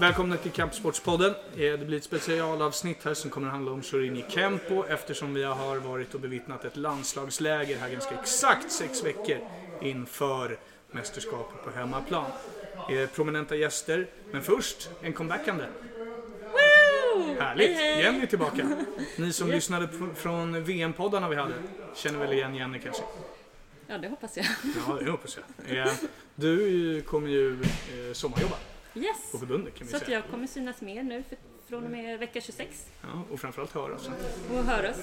[0.00, 1.30] Välkomna till Kampsportspodden.
[1.30, 5.44] Eh, Det blir ett specialavsnitt här som kommer att handla om Shorini Kempo eftersom vi
[5.44, 9.36] har varit och bevittnat ett landslagsläger här ganska exakt sex veckor
[9.82, 10.58] inför
[10.90, 12.24] mästerskapet på hemmaplan.
[12.90, 15.64] Eh, Prominenta gäster, men först en comebackande.
[17.38, 17.70] Härligt!
[17.80, 18.68] Jenny är tillbaka.
[19.16, 21.54] Ni som lyssnade från VM-poddarna vi hade
[21.94, 23.02] känner väl igen Jenny kanske?
[23.86, 24.46] Ja, det hoppas jag.
[24.88, 25.78] Ja, det hoppas jag.
[25.78, 25.92] Eh,
[26.34, 27.58] Du kommer ju
[28.12, 28.56] sommarjobba
[29.02, 29.32] Yes!
[29.32, 30.18] på förbundet kan vi Så att säga.
[30.18, 31.36] jag kommer synas mer nu för,
[31.68, 34.08] från och med vecka 26 Ja, och framförallt höras.
[34.50, 34.96] och höras.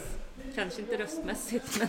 [0.56, 1.88] Kanske inte röstmässigt men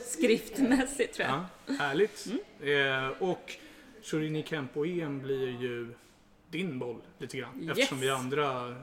[0.04, 1.44] skriftmässigt tror jag.
[1.66, 2.26] Ja, härligt.
[2.60, 3.56] Eh, och
[4.02, 5.94] Shorini Kempo-EM blir ju
[6.50, 7.62] din boll lite grann.
[7.62, 7.70] Yes.
[7.70, 8.74] Eftersom vi andra eh,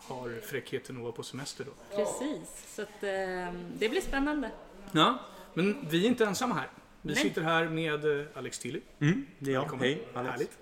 [0.00, 1.96] har fräckheten att vara på semester då.
[1.96, 3.10] Precis, så att eh,
[3.78, 4.50] det blir spännande.
[4.92, 5.18] Ja,
[5.54, 6.68] men vi är inte ensamma här.
[7.02, 7.22] Vi Nej.
[7.22, 8.80] sitter här med eh, Alex Tilly.
[9.00, 9.60] Mm, det är jag.
[9.60, 9.84] Välkommen.
[9.84, 10.30] Hej, Alex.
[10.32, 10.58] Härligt.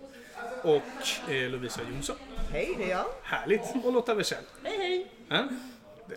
[0.63, 2.17] Och eh, Lovisa Jonsson.
[2.53, 3.05] Hej, det är jag.
[3.23, 3.63] Härligt.
[3.85, 4.45] Och Lotta Wesell.
[4.65, 5.11] Hej hej!
[5.29, 5.49] Ja?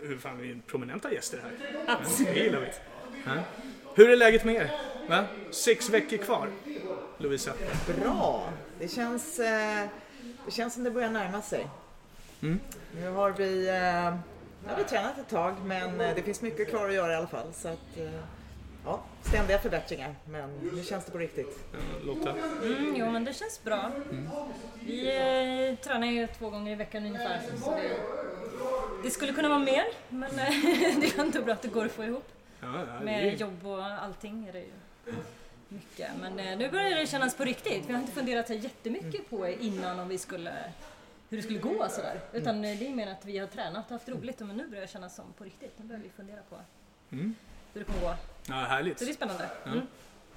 [0.02, 1.52] Hur fan, vi är prominenta gäster här.
[1.88, 2.34] Absolut.
[2.34, 2.68] Det gillar vi.
[3.26, 3.32] Ja.
[3.96, 4.72] Hur är läget med er?
[5.10, 5.26] Va?
[5.52, 6.50] Sex veckor kvar.
[7.18, 7.54] Lovisa.
[8.02, 8.50] Bra.
[8.80, 9.88] Det känns, eh,
[10.46, 11.68] det känns som det börjar närma sig.
[12.42, 12.60] Mm.
[12.96, 14.16] Nu har vi, eh,
[14.64, 17.16] nu har vi tränat ett tag men eh, det finns mycket kvar att göra i
[17.16, 17.54] alla fall.
[17.54, 18.24] Så att, eh,
[18.86, 21.60] ja, ständiga förbättringar men nu känns det på riktigt.
[21.74, 22.36] Ja, Lotta.
[22.64, 23.92] Mm, jo men det känns bra.
[24.82, 25.08] Vi
[25.72, 27.42] eh, tränar ju två gånger i veckan ungefär.
[27.64, 27.92] Så det,
[29.04, 30.46] det skulle kunna vara mer men eh,
[31.00, 32.28] det är ändå bra att det går att få ihop.
[32.62, 34.72] Ja, Med jobb och allting är det ju
[35.70, 36.10] mycket.
[36.22, 37.84] Men eh, nu börjar det kännas på riktigt.
[37.88, 40.54] Vi har inte funderat så jättemycket på innan om vi skulle
[41.30, 42.20] hur det skulle gå och sådär.
[42.34, 44.82] Utan eh, det är mer att vi har tränat och haft roligt men nu börjar
[44.82, 45.74] det kännas som på riktigt.
[45.80, 46.56] Nu börjar vi fundera på
[47.12, 47.36] Mm.
[47.74, 48.16] hur det kommer gå.
[48.48, 49.00] Ja, härligt.
[49.00, 49.50] Så det är spännande.
[49.64, 49.72] Ja.
[49.72, 49.84] Mm.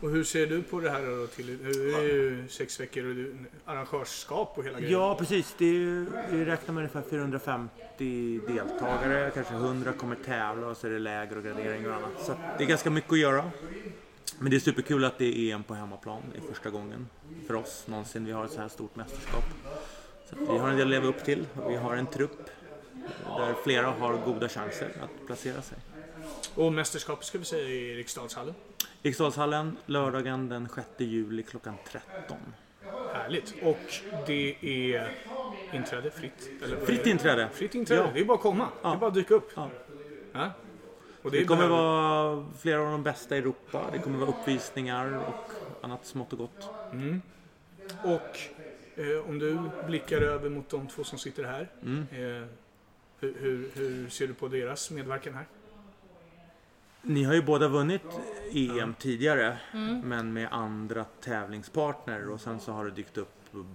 [0.01, 1.59] Och hur ser du på det här då till?
[1.63, 4.93] Hur är ju sex veckor och du, arrangörskap och hela grejen?
[5.01, 5.55] Ja, precis.
[5.59, 9.31] Det är, ju- vi räknar med ungefär 450 deltagare.
[9.35, 12.11] Kanske 100 kommer tävla och så är det läger och graderingar och annat.
[12.27, 13.51] Så det är ganska mycket att göra.
[14.39, 16.23] Men det är superkul att det är EM på hemmaplan.
[16.33, 17.09] Det är första gången
[17.47, 19.45] för oss någonsin vi har ett så här stort mästerskap.
[20.29, 21.47] Så att vi har en del att leva upp till.
[21.69, 22.51] Vi har en trupp
[23.37, 25.79] där flera har goda chanser att placera sig.
[26.57, 28.55] Och mästerskap ska vi säga i Riksdalshallen.
[29.03, 32.37] Riksdalshallen lördagen den 6 juli klockan 13.
[33.15, 33.55] Härligt.
[33.63, 33.79] Och
[34.27, 35.11] det är
[35.73, 36.51] inträde fritt?
[36.65, 37.11] Eller Fritt det?
[37.11, 37.49] inträde.
[37.53, 38.01] Fritt inträde.
[38.03, 38.11] Ja.
[38.15, 38.69] Det är bara att komma.
[38.83, 38.97] Det är Ja.
[38.99, 39.51] bara att dyka upp.
[39.55, 39.71] Ja.
[40.33, 40.51] Ja.
[41.23, 41.79] Och Det är kommer behövligt.
[41.79, 43.91] vara flera av de bästa i Europa.
[43.93, 45.51] Det kommer vara uppvisningar och
[45.85, 46.69] annat smått och gott.
[46.93, 47.23] Mm.
[48.05, 48.39] Och
[49.01, 51.69] eh, om du blickar över mot de två som sitter här.
[51.83, 52.07] Mm.
[52.13, 52.47] Eh,
[53.21, 55.45] hur, hur, hur ser du på deras medverkan här?
[57.07, 58.03] Ni har ju båda vunnit
[58.53, 59.59] EM tidigare
[60.03, 63.29] men med andra tävlingspartner och sen så har det dykt upp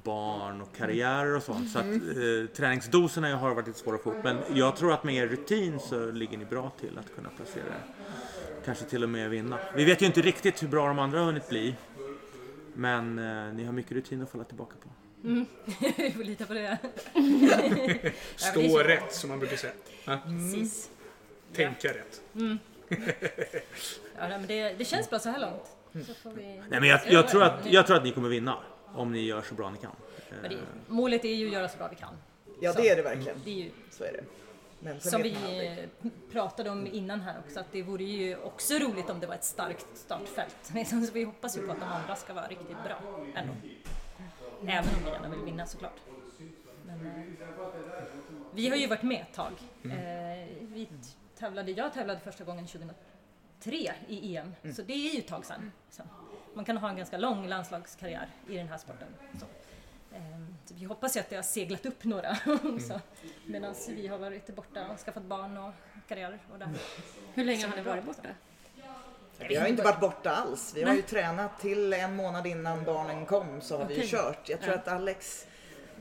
[0.03, 1.71] barn och karriärer och sånt.
[1.71, 4.23] Så att eh, träningsdoserna har varit lite svåra att få upp.
[4.23, 7.63] Men jag tror att med er rutin så ligger ni bra till att kunna placera
[7.63, 7.83] er.
[8.65, 9.59] Kanske till och med vinna.
[9.75, 11.75] Vi vet ju inte riktigt hur bra de andra har hunnit bli.
[12.73, 14.89] Men eh, ni har mycket rutin att falla tillbaka på.
[15.97, 16.77] Vi får lita på det.
[18.35, 19.73] Stå rätt som man brukar säga.
[20.05, 20.89] Precis.
[21.53, 22.21] Tänka rätt.
[24.17, 26.07] Ja, men det, det känns bra så här långt.
[26.07, 26.43] Så får vi...
[26.43, 28.57] Nej men jag, jag, tror att, jag tror att ni kommer vinna.
[28.95, 29.91] Om ni gör så bra ni kan.
[30.49, 30.57] Det,
[30.87, 32.13] målet är ju att göra så bra vi kan.
[32.61, 33.37] Ja, det är det verkligen.
[33.45, 34.23] Det är ju Så är det.
[34.99, 39.19] Som vi eh, pratade om innan här också, att det vore ju också roligt om
[39.19, 40.55] det var ett starkt startfält.
[40.75, 43.53] Liksom, Så vi hoppas ju på att de andra ska vara riktigt bra ändå.
[44.67, 45.97] Även om vi gärna vill vinna såklart.
[46.85, 47.11] Men, eh,
[48.53, 49.51] vi har ju varit med ett tag.
[49.83, 50.87] Eh, vi
[51.41, 52.95] tävlade, jag tävlade första gången 2003
[54.07, 55.71] i EM, så det är ju ett tag sedan.
[55.89, 56.03] Så
[56.53, 59.07] man kan ha en ganska lång landslagskarriär i den här sporten.
[59.39, 59.45] Så.
[60.15, 62.29] Ehm, Så vi hoppas ju att det har seglat upp några
[62.75, 63.01] också.
[63.45, 65.71] Medan vi har varit borta och skaffat barn och
[66.07, 66.69] karriärer och det.
[67.33, 68.29] Hur länge har ni varit borta?
[69.49, 70.73] Vi har inte varit borta alls.
[70.75, 70.95] Vi har Nej.
[70.97, 74.49] ju tränat till en månad innan barnen kom så har vi ju kört.
[74.49, 74.79] Jag tror Ja.
[74.79, 75.47] att Alex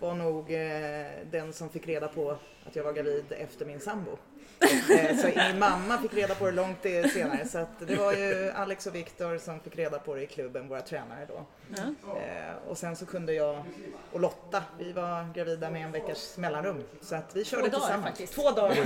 [0.01, 2.31] var nog eh, den som fick reda på
[2.67, 4.19] att jag var gravid efter min sambo.
[4.61, 7.47] Eh, så min mamma fick reda på det långt senare.
[7.49, 10.69] Så att det var ju Alex och Viktor som fick reda på det i klubben,
[10.69, 11.47] våra tränare då.
[11.77, 12.17] Ja.
[12.17, 13.65] Eh, och sen så kunde jag
[14.13, 16.83] och Lotta, vi var gravida med en veckas mellanrum.
[17.01, 18.07] Så att vi körde dagar tillsammans.
[18.07, 18.35] faktiskt.
[18.35, 18.75] Två dagar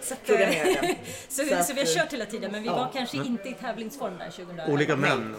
[0.00, 0.90] Så, att, eh,
[1.28, 2.76] så, Så att, så vi har kört hela tiden men vi ja.
[2.76, 4.72] var kanske inte i tävlingsform där 2000.
[4.72, 5.36] olika män.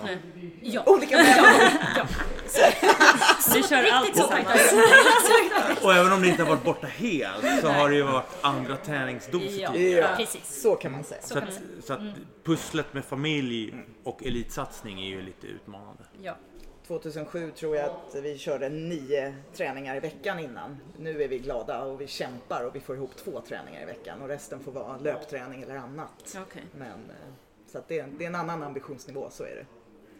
[0.62, 1.26] Ja, Olika män.
[3.54, 5.86] Ni kör allt riktigt så.
[5.88, 8.78] Och även om ni inte har varit borta helt så har det ju varit andra
[8.78, 10.10] träningsdoser Ja, tidigare.
[10.12, 10.18] Ja.
[10.18, 10.62] precis.
[10.62, 11.22] Så kan man säga.
[11.22, 11.66] Så att, man säga.
[11.84, 12.00] så att
[12.44, 16.04] pusslet med familj och elitsatsning är ju lite utmanande.
[16.22, 16.36] Ja.
[16.88, 20.78] 2007 tror jag att vi körde nio träningar i veckan innan.
[20.98, 24.22] Nu är vi glada och vi kämpar och vi får ihop två träningar i veckan
[24.22, 26.38] och resten får vara löpträning eller annat.
[26.42, 26.64] Okej.
[26.78, 27.34] Men, eh,
[27.72, 29.66] så att det, är, det är en annan ambitionsnivå, så är det.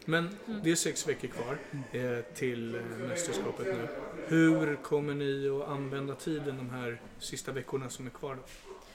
[0.08, 1.58] Men det är sex veckor kvar
[1.92, 3.88] eh, till eh, mästerskapet nu.
[4.26, 8.42] Hur kommer ni att använda tiden de här sista veckorna som är kvar då?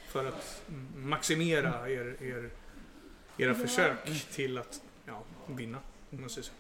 [0.07, 2.50] För att mm, maximera er, er,
[3.38, 3.98] era försök
[4.31, 5.77] till att ja, vinna.
[6.12, 6.51] Om man säger så.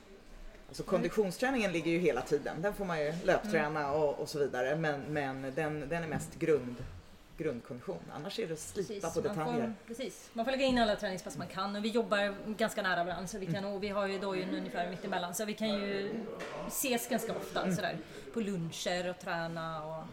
[0.67, 2.61] Alltså konditionsträningen ligger ju hela tiden.
[2.61, 4.75] Den får man ju löpträna och, och så vidare.
[4.75, 6.75] Men, men den, den är mest grund,
[7.43, 7.99] grundkondition.
[8.15, 9.67] Annars är det att slipa på man detaljer.
[9.67, 10.29] får, precis.
[10.33, 13.39] Man får lägga in alla träningspass man kan och vi jobbar ganska nära varandra så
[13.39, 16.11] vi kan, och vi har ju ju ungefär mitt emellan så vi kan ju
[16.67, 17.97] ses ganska ofta sådär
[18.33, 20.03] på luncher och träna och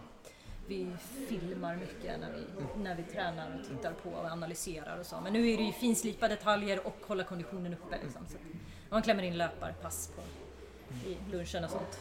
[0.67, 0.88] vi
[1.29, 2.44] filmar mycket när vi,
[2.82, 5.21] när vi tränar och tittar på och analyserar och så.
[5.21, 8.26] Men nu är det ju finslipa detaljer och hålla konditionen uppe liksom.
[8.29, 8.37] Så
[8.91, 10.23] man klämmer in löparpass på,
[11.09, 12.00] i lunchen och sånt.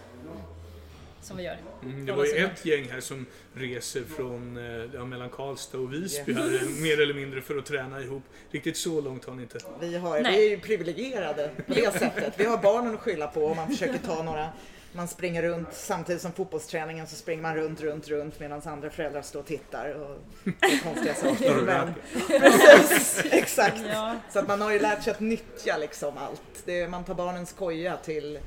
[1.22, 1.58] Som vi gör.
[1.84, 5.94] Mm, det var ju ett gäng här som reser från eh, ja, mellan Karlstad och
[5.94, 8.24] Visby här, eh, mer eller mindre för att träna ihop.
[8.52, 9.60] Riktigt så långt har ni inte.
[9.80, 10.38] Vi, har, Nej.
[10.38, 12.34] vi är ju privilegierade på det sättet.
[12.38, 14.50] Vi har barnen att skylla på och man försöker ta några
[14.92, 19.22] man springer runt samtidigt som fotbollsträningen så springer man runt, runt, runt medan andra föräldrar
[19.22, 21.56] står och tittar och gör konstiga saker.
[21.56, 21.94] Men,
[22.28, 23.82] precis, exakt.
[23.94, 24.16] Ja.
[24.30, 26.42] Så att man har ju lärt sig att nyttja liksom allt.
[26.66, 28.40] Det, man tar barnens koja till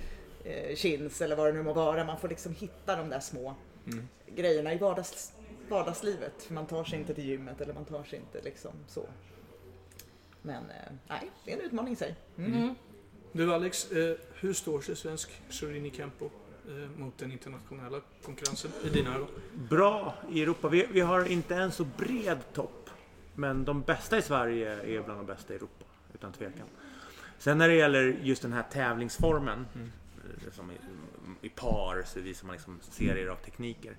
[0.45, 2.05] eh, Kins eller vad det nu må vara.
[2.05, 3.55] Man får liksom hitta de där små
[3.87, 4.09] Mm.
[4.27, 5.33] grejerna i vardags,
[5.69, 6.43] vardagslivet.
[6.43, 9.07] För man tar sig inte till gymmet eller man tar sig inte liksom så.
[10.43, 12.15] Men eh, nej, det är en utmaning i sig.
[12.39, 12.55] Mm.
[12.55, 12.75] Mm.
[13.33, 16.25] Du Alex, eh, hur står sig svensk Shorini Kempo
[16.69, 19.29] eh, mot den internationella konkurrensen i dina ögon?
[19.55, 20.69] Bra i Europa.
[20.69, 22.91] Vi, vi har inte en så bred topp.
[23.35, 25.85] Men de bästa i Sverige är bland de bästa i Europa.
[26.15, 26.67] Utan tvekan.
[27.39, 29.67] Sen när det gäller just den här tävlingsformen.
[29.75, 29.93] Mm.
[30.51, 30.75] Som i,
[31.41, 33.97] I par så visar man liksom serier av tekniker.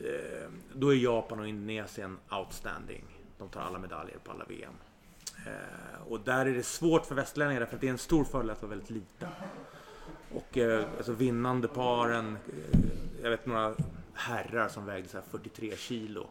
[0.00, 3.04] Eh, Då är Japan och Indonesien outstanding.
[3.38, 4.72] De tar alla medaljer på alla VM.
[5.46, 8.50] Eh, Och där är det svårt för västlänningar för att det är en stor fördel
[8.50, 9.28] att vara väldigt liten.
[10.34, 12.36] Och eh, alltså vinnande paren,
[12.72, 12.78] eh,
[13.22, 13.74] jag vet några
[14.20, 16.26] herrar som vägde så här 43 kilo.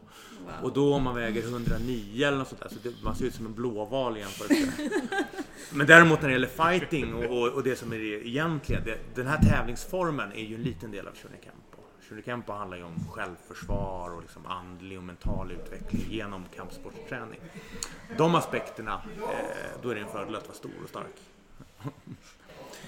[0.62, 3.34] Och då om man väger 109 eller något sånt där, så det, man ser ut
[3.34, 4.72] som en blåval i jämförelse.
[5.72, 8.98] Men däremot när det gäller fighting och, och, och det som är det egentliga, det,
[9.14, 11.78] den här tävlingsformen är ju en liten del av Shonikempo.
[12.08, 17.40] Shonikempo handlar ju om självförsvar och liksom andlig och mental utveckling genom kampsportsträning.
[18.18, 21.14] De aspekterna, eh, då är det en fördel att vara stor och stark.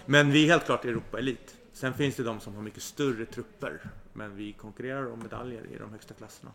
[0.06, 1.56] Men vi är helt klart Europa-elit.
[1.82, 3.80] Sen finns det de som har mycket större trupper.
[4.12, 6.52] Men vi konkurrerar om medaljer i de högsta klasserna.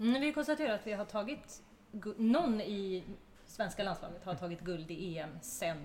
[0.00, 1.62] Mm, vi konstaterar att vi har tagit,
[2.16, 3.04] någon i
[3.46, 5.76] svenska landslaget har tagit guld i EM sen,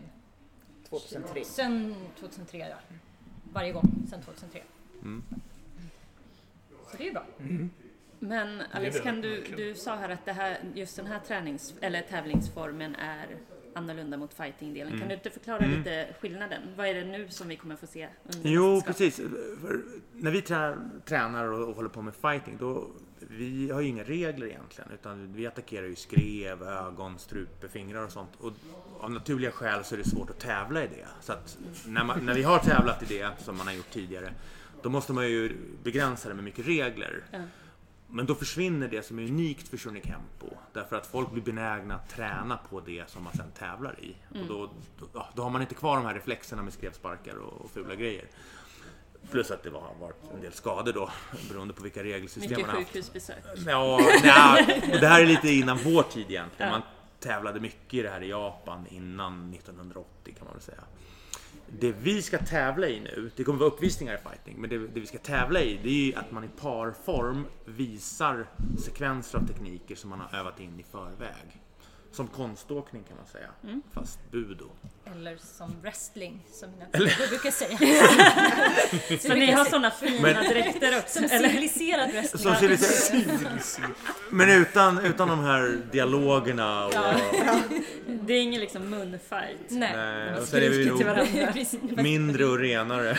[0.90, 1.44] 2003.
[1.46, 2.58] sen 2003.
[2.58, 2.76] Ja.
[3.54, 4.62] Varje gång sen 2003.
[5.02, 5.24] Mm.
[6.92, 7.26] Så det är ju bra.
[8.20, 11.74] Men Alex, bra, kan du, du sa här att det här, just den här tränings,
[11.82, 13.38] eller tävlingsformen är
[13.80, 14.90] annorlunda mot fightingdelen.
[14.92, 15.08] Kan Mm.
[15.10, 15.78] du inte förklara Mm.
[15.78, 16.62] lite skillnaden?
[16.78, 19.16] Vad är det nu som vi kommer få se under Jo, precis.
[19.62, 19.82] För
[20.14, 22.88] när vi trä, tränar och, och håller på med fighting, då
[23.30, 24.92] vi har ju inga regler egentligen.
[24.94, 28.30] Utan vi attackerar ju skrev, ögon, strupe, fingrar och sånt.
[28.38, 28.52] Och
[29.00, 31.08] av naturliga skäl så är det svårt att tävla i det.
[31.22, 31.58] Så att
[31.88, 34.34] när, man, när vi har tävlat i det, som man har gjort tidigare,
[34.82, 37.24] då måste man ju begränsa det med mycket regler.
[37.32, 37.40] Ja.
[38.12, 40.48] Men då försvinner det som är unikt för Shonikempo.
[40.74, 44.16] Därför att folk blir benägna att träna på det som man sen tävlar i.
[44.30, 44.70] Och då,
[45.14, 48.26] då, då har man inte kvar de här reflexerna med skrevsparkar och, och fula grejer.
[49.32, 51.10] Plus att det var, har varit en del skador då,
[51.50, 52.88] beroende på vilka regelsystem Mycket man haft.
[52.88, 53.44] sjukhusbesök.
[53.68, 56.72] Ja, nej, och det här är lite innan vår tid egentligen.
[56.72, 56.80] Ja.
[56.80, 56.82] Man
[57.20, 60.84] tävlade mycket i det här i Japan innan 1980 kan man väl säga.
[61.80, 65.00] Det vi ska tävla i nu, det kommer vara uppvisningar i fighting, men det, det
[65.00, 68.48] vi ska tävla i det är ju att man i parform visar
[68.80, 71.62] sekvenser av tekniker som man har övat in i förväg.
[72.12, 73.82] Som konståkning kan man säga, Mm.
[73.94, 74.66] fast budo.
[75.16, 77.78] Eller som wrestling, som mina kollegor brukar säga.
[79.20, 81.14] Så ni har sådana fina Men- dräkter också?
[81.20, 81.50] Som Eller?
[81.50, 82.42] civiliserad wrestling.
[82.44, 83.92] Som civiliserad-
[84.30, 86.94] Men utan, utan de här dialogerna och...
[86.94, 87.14] Ja.
[88.26, 89.60] Det är ingen liksom munfight?
[89.70, 89.92] Nej.
[89.96, 93.18] Nej, och så är vi nog mindre och renare.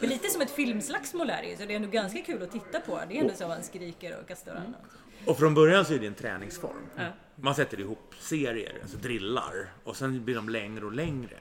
[0.00, 2.80] Men lite som ett filmslagsmål är det så det är ändå ganska kul att titta
[2.80, 3.00] på.
[3.08, 4.78] Det är ändå så man skriker och kastar varandra.
[5.26, 6.86] Och från början så är det en träningsform.
[6.96, 7.06] Ja.
[7.36, 9.72] Man sätter ihop serier, alltså drillar.
[9.84, 11.36] Och sen blir de längre och längre.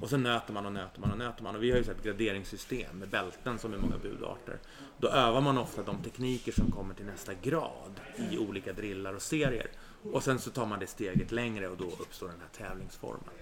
[0.00, 1.56] Och sen nöter man och nöter man och nöter man.
[1.56, 4.58] Och vi har ju så ett graderingssystem med bälten som är många budarter.
[4.98, 9.22] Då övar man ofta de tekniker som kommer till nästa grad i olika drillar och
[9.22, 9.70] serier.
[10.12, 13.34] Och sen så tar man det steget längre och då uppstår den här tävlingsformen.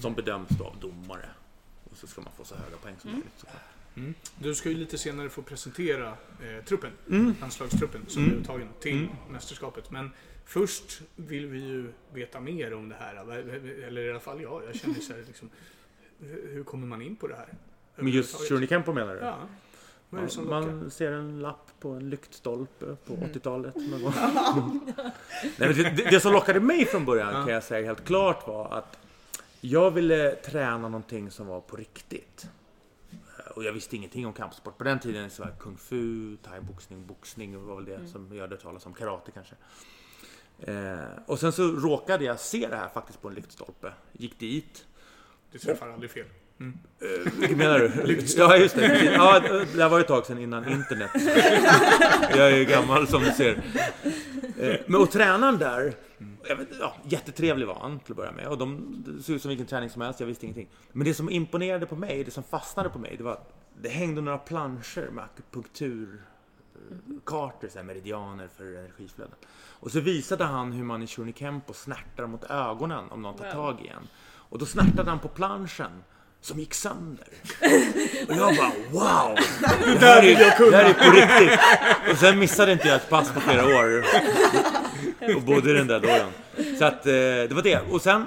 [0.00, 1.28] Som bedöms då av domare.
[1.90, 3.32] och så ska man få så höga poäng som möjligt.
[3.36, 3.73] såklart.
[3.96, 4.14] Mm.
[4.38, 7.34] Du ska ju lite senare få presentera eh, truppen, Mm.
[7.40, 8.34] landslagstruppen som Mm.
[8.36, 9.08] är uttagen till Mm.
[9.30, 9.90] mästerskapet.
[9.90, 10.10] Men
[10.44, 13.16] först vill vi ju veta mer om det här.
[13.86, 14.62] Eller i alla fall jag.
[14.64, 15.50] Jag känner så här, liksom,
[16.52, 17.48] hur kommer man in på det här?
[17.96, 18.48] Men just?
[18.48, 19.20] Shuriken menar du?
[19.20, 19.38] Ja.
[20.10, 20.42] Lockar?
[20.44, 23.24] man ser en lapp på en lyktstolpe på Mm.
[23.30, 23.74] 80-talet.
[23.76, 24.12] någon gång.
[25.58, 27.44] Nej, det, det som lockade mig från början Ja.
[27.44, 28.98] kan jag säga helt klart var att
[29.60, 32.46] jag ville träna någonting som var på riktigt.
[33.54, 34.78] Och jag visste ingenting om kampsport.
[34.78, 38.40] På den tiden så var det kung fu, thaiboxning, boxning var väl det som jag
[38.40, 38.94] hörde talas om.
[38.94, 39.54] Karate kanske.
[40.58, 43.92] Eh, och sen så råkade jag se det här faktiskt på en lyktstolpe.
[44.12, 44.86] Gick dit.
[45.52, 46.26] Du träffar aldrig fel.
[46.60, 46.66] Eh,
[47.38, 47.92] Vilket menar du?
[48.36, 49.04] ja, just det.
[49.04, 49.40] Ja,
[49.74, 51.10] det här var ju ett tag sedan innan internet.
[52.30, 53.62] Jag är ju gammal som du ser.
[54.58, 55.94] Eh, Men och tränaren där,
[56.42, 58.46] vet, ja, jättetrevlig var han till att börja med.
[58.46, 60.68] Och de såg ut som vilken träning som helst, jag visste ingenting.
[60.92, 63.88] Men det som imponerade på mig, det som fastnade på mig, det var att det
[63.88, 69.34] hängde några planscher med akupunkturkartor, så här meridianer för energiflöden.
[69.80, 73.80] Och så visade han hur man i Shurnikempo snärtar mot ögonen om någon tar tag
[73.84, 74.08] i en.
[74.26, 75.90] Och då snärtade han på planschen
[76.44, 77.28] som gick sönder.
[78.28, 79.36] Och jag bara wow!
[80.00, 81.60] Det här är, det här är på riktigt!
[82.10, 84.04] Och sen missade inte jag ett pass på flera år.
[85.36, 86.30] Och bodde i den där dojan.
[86.78, 87.80] Så att eh, det var det.
[87.80, 88.20] Och sen...
[88.22, 88.26] eh,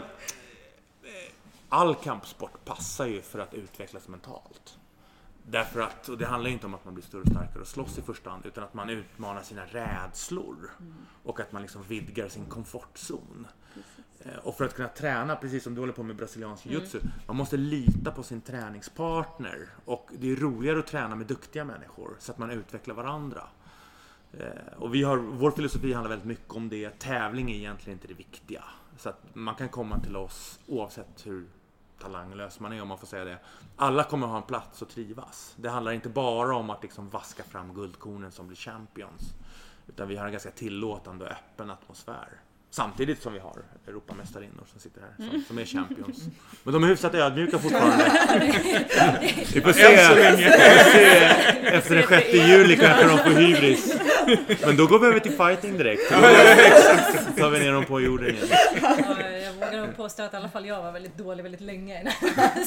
[1.69, 4.77] All kampsport passar ju för att utvecklas mentalt.
[5.49, 7.67] Därför att, och det handlar ju inte om att man blir större och starkare och
[7.67, 10.71] slåss i första hand, utan att man utmanar sina rädslor.
[11.23, 13.47] Och att man liksom vidgar sin komfortzon.
[14.25, 17.35] Eh, Och för att kunna träna, precis som du håller på med brasiliansk jiu-jitsu, man
[17.35, 19.67] måste lita på sin träningspartner.
[19.85, 23.43] Och det är roligare att träna med duktiga människor, så att man utvecklar varandra.
[24.33, 24.47] Eh,
[24.77, 26.99] Och vi har, vår filosofi handlar väldigt mycket om det.
[26.99, 28.63] Tävling är egentligen inte det viktiga.
[28.97, 31.45] Så att man kan komma till oss oavsett hur
[32.01, 33.39] talanglös man är om man får säga det.
[33.75, 35.53] Alla kommer ha en plats och trivas.
[35.57, 39.21] Det handlar inte bara om att liksom vaska fram guldkornen som blir champions.
[39.87, 42.29] Utan vi har en ganska tillåtande och öppen atmosfär.
[42.77, 43.55] Samtidigt som vi har
[43.87, 46.17] Europamästarinnor som sitter här som, som är champions.
[46.63, 48.05] Men de är hyfsat ödmjuka fortfarande.
[49.53, 49.87] Vi får se.
[50.35, 51.07] Vi får se.
[51.67, 53.97] Efter den 6 juli kanske de får hybris.
[54.65, 56.01] Men då går vi över till fighting direkt.
[56.09, 56.15] Då
[57.41, 58.47] tar vi ner dem på jorden igen.
[58.81, 58.97] Ja,
[59.43, 62.11] jag vågar nog påstå att i alla fall jag var väldigt dålig väldigt länge.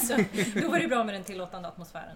[0.07, 0.17] Så
[0.61, 2.15] då var det bra med den tillåtande atmosfären.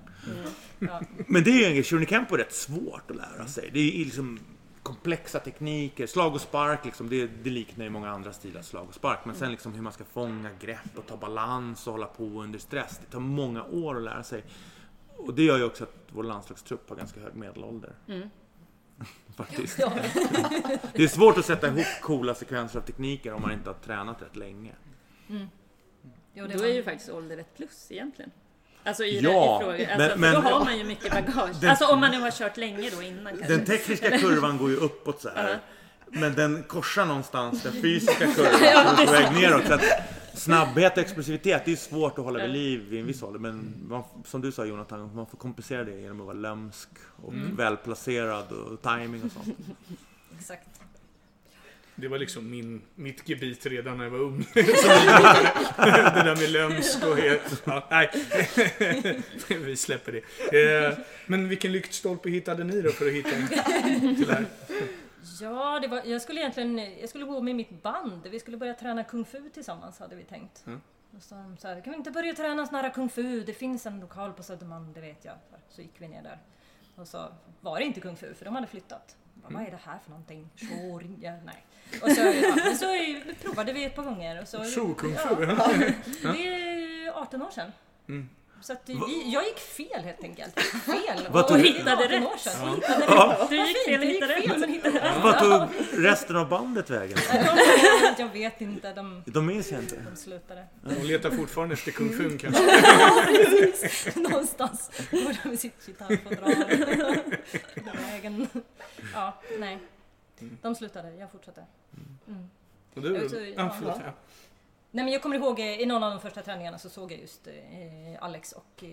[0.79, 1.01] Ja.
[1.27, 3.69] Men det är ju en grej, Shurikenpo är rätt svårt att lära sig.
[3.73, 4.39] Det är liksom
[4.85, 6.07] komplexa tekniker.
[6.07, 9.25] Slag och spark, liksom, det, det liknar ju många andra stilar slag och spark.
[9.25, 12.59] Men sen liksom hur man ska fånga grepp och ta balans och hålla på under
[12.59, 12.99] stress.
[13.05, 14.43] Det tar många år att lära sig.
[15.17, 17.95] Och det gör ju också att vår landslagstrupp har ganska hög medelålder.
[18.07, 18.29] Mm.
[19.35, 19.79] Faktiskt.
[19.79, 19.91] Ja.
[20.93, 24.21] Det är svårt att sätta ihop coola sekvenser av tekniker om man inte har tränat
[24.21, 24.71] rätt länge.
[26.33, 28.31] Jo, det Då är ju faktiskt ålder ett plus egentligen.
[28.85, 31.11] Alltså i, Ja, det, i fråga, men- alltså, för men- då har man ju mycket
[31.11, 31.55] bagage.
[31.61, 33.47] Den- alltså om man nu har kört länge då innan kanske.
[33.57, 35.49] Den tekniska kurvan går ju uppåt så här.
[35.49, 35.55] Ja.
[36.19, 39.67] Men den korsar någonstans den fysiska kurvan är på väg neråt.
[39.67, 39.81] Så att
[40.33, 43.39] snabbhet och explosivitet, det är svårt att hålla vid liv vid en viss ålder.
[43.39, 46.89] Men man, som du sa Jonathan, man får kompensera det genom att vara lömsk
[47.23, 49.57] och välplacerad och timing och sånt.
[50.39, 50.67] Exakt.
[51.95, 54.47] Det var liksom min, mitt gebit redan när jag var ung.
[54.53, 54.61] Det
[56.23, 57.19] där med lömsk och.
[57.65, 58.11] Ja, nej.
[59.65, 60.87] Vi släpper det.
[60.87, 64.45] Eh, Men vilken lyktstolpe hittade ni då för att hitta till det här?
[65.41, 68.27] Ja, det var, jag skulle egentligen jag skulle gå med mitt band.
[68.27, 70.63] Vi skulle börja träna kung fu tillsammans hade vi tänkt.
[70.67, 70.81] Mm.
[71.17, 73.43] Och så, de så här, kan vi inte börja träna sån här kung fu?
[73.43, 75.35] Det finns en lokal på Södermalm, det vet jag.
[75.69, 76.39] Så gick vi ner där.
[76.95, 77.27] Och så
[77.61, 79.15] var det inte kung fu, för de hade flyttat.
[79.35, 80.49] Bara, Vad är det här för någonting?
[80.55, 81.17] Shorin?
[81.21, 81.65] Ja, nej.
[82.01, 82.87] Och så, ja, men så
[83.41, 84.41] provade vi ett par gånger.
[84.41, 85.93] Och så, Shokung ja, fu?
[86.21, 87.71] Det är 18 år sedan.
[88.07, 88.29] Mm.
[88.61, 90.59] Så att vi, jag gick fel helt enkelt.
[90.61, 91.27] Fel.
[91.31, 92.23] Vad och tog- hittade 18 rätt.
[92.25, 92.53] år sedan.
[92.61, 92.75] Ja.
[92.75, 93.05] Hittade rätt.
[93.09, 93.47] Ja.
[93.49, 94.43] Du gick fel och Det gick hittade rätt.
[94.49, 95.23] fel, men hittade rätt.
[95.23, 95.61] Vad tog
[96.03, 97.17] resten av bandet vägen?
[97.31, 99.95] De- Jag vet inte, de, De minns jag inte.
[100.11, 100.65] de slutade.
[100.83, 104.19] Hon letar fortfarande efter kung fun kanske.
[104.19, 106.53] Någonstans går de med sitt gitarrfodral.
[107.75, 108.47] Den vägen.
[109.13, 109.79] Ja, nej.
[110.61, 111.63] De slutade, jag fortsatte.
[112.27, 112.49] Mm.
[112.95, 113.13] Och du,
[113.55, 114.13] Jag ah, förlåt, ja.
[114.95, 117.19] Nej men jag kommer ihåg eh, i någon av de första träningarna så såg jag
[117.19, 117.53] just eh,
[118.23, 118.89] Alex och eh,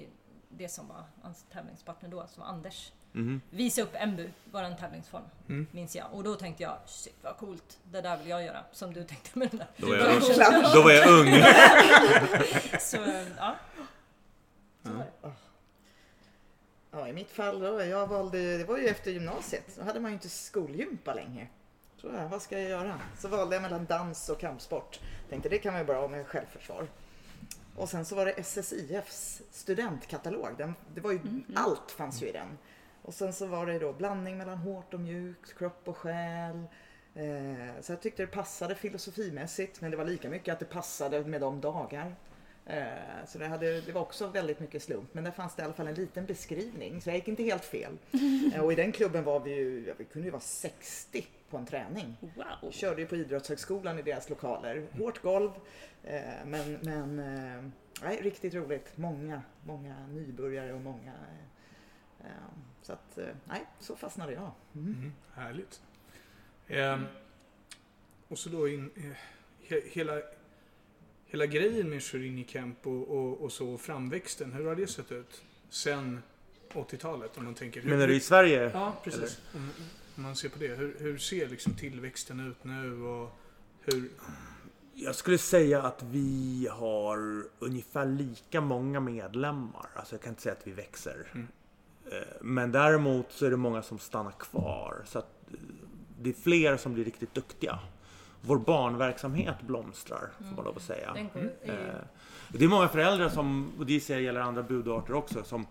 [0.49, 2.93] det som var hans tävlingspartner då, som var Anders.
[3.13, 3.41] Mhm.
[3.51, 5.67] Visa upp Embu, våran tävlingsform, Mm.
[5.73, 6.07] minns jag.
[6.13, 8.65] Och då tänkte jag, shit vad coolt, det där vill jag göra.
[8.73, 9.69] Som du tänkte med den där.
[9.77, 10.23] Då var jag ung.
[10.75, 11.29] Då var jag ung.
[12.81, 12.97] Så,
[13.39, 13.57] ja.
[14.85, 15.33] Så var det.
[16.91, 19.77] Ja, i mitt fall då, jag valde, det var ju efter gymnasiet.
[19.79, 21.49] Då hade man ju inte skolgympa längre.
[22.03, 23.01] Så jag, vad ska jag göra?
[23.19, 25.01] Så valde jag mellan dans och kampsport.
[25.29, 26.87] Tänkte det kan man ju bara ha med självförsvar.
[27.77, 30.49] Och sen så var det SSIFs studentkatalog.
[30.59, 31.21] Den, det var ju,
[31.55, 32.59] Allt fanns ju i den.
[33.03, 36.65] Och sen så var det då blandning mellan hårt och mjukt, kropp och själ.
[37.15, 41.25] Eh, så jag tyckte det passade filosofimässigt men det var lika mycket att det passade
[41.25, 42.17] med de dagar.
[42.67, 45.65] Eh, så det, hade, det var också väldigt mycket slump men där fanns det i
[45.65, 47.99] alla fall en liten beskrivning så jag gick inte helt fel.
[48.55, 51.57] Eh, och i den klubben var vi ju, ja, vi kunde ju vara 60 på
[51.57, 52.17] en träning.
[52.21, 52.71] Wow!
[52.71, 54.87] Körde ju på Idrottshögskolan i deras lokaler.
[54.99, 55.51] Hårt golv
[56.05, 57.65] eh, men, men eh,
[58.03, 58.93] nej, riktigt roligt.
[58.97, 61.13] Många, många nybörjare och många
[62.83, 64.51] så att, eh, nej, så fastnade jag.
[64.75, 64.95] Mm.
[64.95, 65.83] Mm, härligt.
[66.69, 67.07] Ehm,
[68.29, 69.17] och så då in, eh,
[69.69, 70.13] he, hela,
[71.33, 74.53] hela grejen med Shorini Camp och, och, och så framväxten.
[74.53, 76.23] Hur har det sett ut sen
[76.73, 77.39] 80-talet?
[77.39, 77.81] Om man tänker.
[77.81, 78.71] Hur, Menar du i Sverige?
[78.75, 79.41] Ja, precis.
[79.55, 79.71] Om,
[80.17, 80.69] om man ser på det.
[80.69, 83.39] Hur, hur ser liksom tillväxten ut nu och
[83.81, 84.11] hur...
[84.95, 89.87] Jag skulle säga att vi har ungefär lika många medlemmar.
[89.95, 91.27] Alltså jag kan inte säga att vi växer.
[91.33, 91.47] Mm.
[92.11, 95.03] Eh, Men däremot så är det många som stannar kvar.
[95.07, 95.59] Så att eh,
[96.21, 97.79] det är fler som blir riktigt duktiga.
[98.45, 101.13] Vår barnverksamhet blomstrar, får man lov att säga.
[101.35, 101.95] Ju, Eh,
[102.49, 105.67] Det är många föräldrar som, och det ser jag gäller andra budarter också, som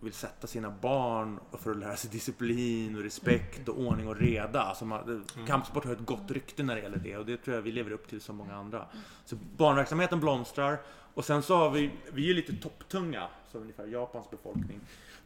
[0.00, 4.62] vill sätta sina barn för att lära sig disciplin och respekt och ordning och reda.
[4.62, 7.62] Alltså man, Kampsport har ett gott rykte när det gäller det och det tror jag
[7.62, 8.86] vi lever upp till som många andra.
[9.24, 10.78] Så barnverksamheten blomstrar
[11.14, 14.80] och sen så har vi, vi är lite topptunga, som ungefär Japans befolkning.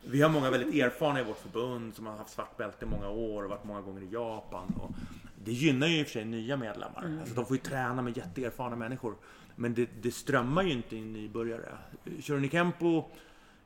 [0.05, 3.09] Vi har många väldigt erfarna i vårt förbund som har haft svart bälte i många
[3.09, 4.75] år och varit många gånger i Japan.
[4.83, 4.91] Och
[5.45, 7.19] det gynnar ju i och för sig nya medlemmar.
[7.21, 9.15] Alltså de får ju träna med jätteerfarna människor.
[9.57, 11.69] Men det, det strömmar ju inte in nybörjare.
[12.21, 13.05] Shorin Kempo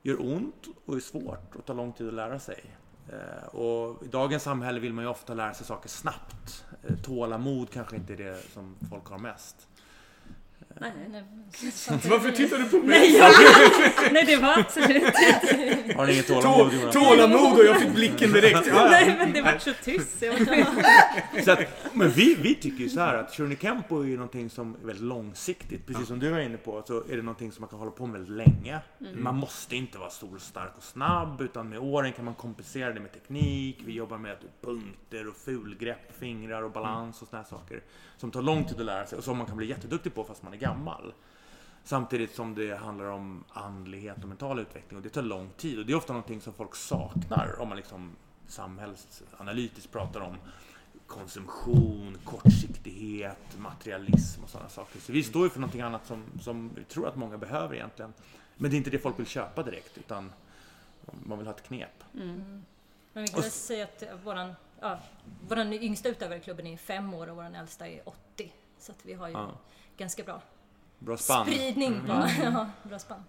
[0.03, 2.63] gör ont och är svårt och tar lång tid att lära sig.
[3.09, 6.65] Eh, Och i dagens samhälle vill man ju ofta lära sig saker snabbt.
[6.87, 9.67] Eh, Tålamod kanske inte är det som folk har mest.
[10.79, 11.23] Nej, nej,
[12.09, 12.99] Varför tittar du på mig?
[12.99, 13.31] nej, ja,
[14.11, 15.03] nej, det var absolut
[15.95, 18.67] Har ni inget tålamod Tå, tålamod och jag fick blicken direkt.
[18.67, 20.19] Ja, Nej, men det var så tyst.
[20.19, 20.35] så Jag
[21.45, 21.59] Så att,
[21.97, 24.85] men vi, vi tycker ju så här att Shorin Kempo är ju någonting som är
[24.85, 25.85] väldigt långsiktigt.
[25.85, 28.05] Precis som du var inne på så är det någonting som man kan hålla på
[28.05, 28.79] med väldigt länge.
[29.15, 32.99] Man måste inte vara stor, stark och snabb utan med åren kan man kompensera det
[32.99, 33.81] med teknik.
[33.85, 37.81] Vi jobbar med punkter och fulgrepp, fingrar och balans och såna här saker.
[38.17, 40.43] Som tar lång tid att lära sig och som man kan bli jätteduktig på fast
[40.43, 41.13] man är gammal.
[41.83, 45.85] Samtidigt som det handlar om andlighet och mental utveckling och det tar lång tid och
[45.85, 48.11] det är ofta någonting som folk saknar om man liksom
[48.47, 50.35] samhällsanalytiskt pratar om
[51.07, 54.99] konsumtion, kortsiktighet, materialism och sådana saker.
[54.99, 58.13] Så vi står ju för någonting annat som, som vi tror att många behöver egentligen.
[58.55, 60.33] Men det är inte det folk vill köpa direkt utan
[61.25, 62.03] man vill ha ett knep.
[62.11, 62.63] Men
[63.13, 64.99] vi kan väl säga att våran, ja,
[65.49, 68.53] våran yngsta utövare i klubben är fem år och våran äldsta är 80.
[68.79, 69.51] Så att vi har ju Ja.
[69.97, 70.41] ganska bra
[70.99, 71.45] Bra spann.
[71.45, 72.07] spridning på
[72.43, 73.23] ja, bra spann.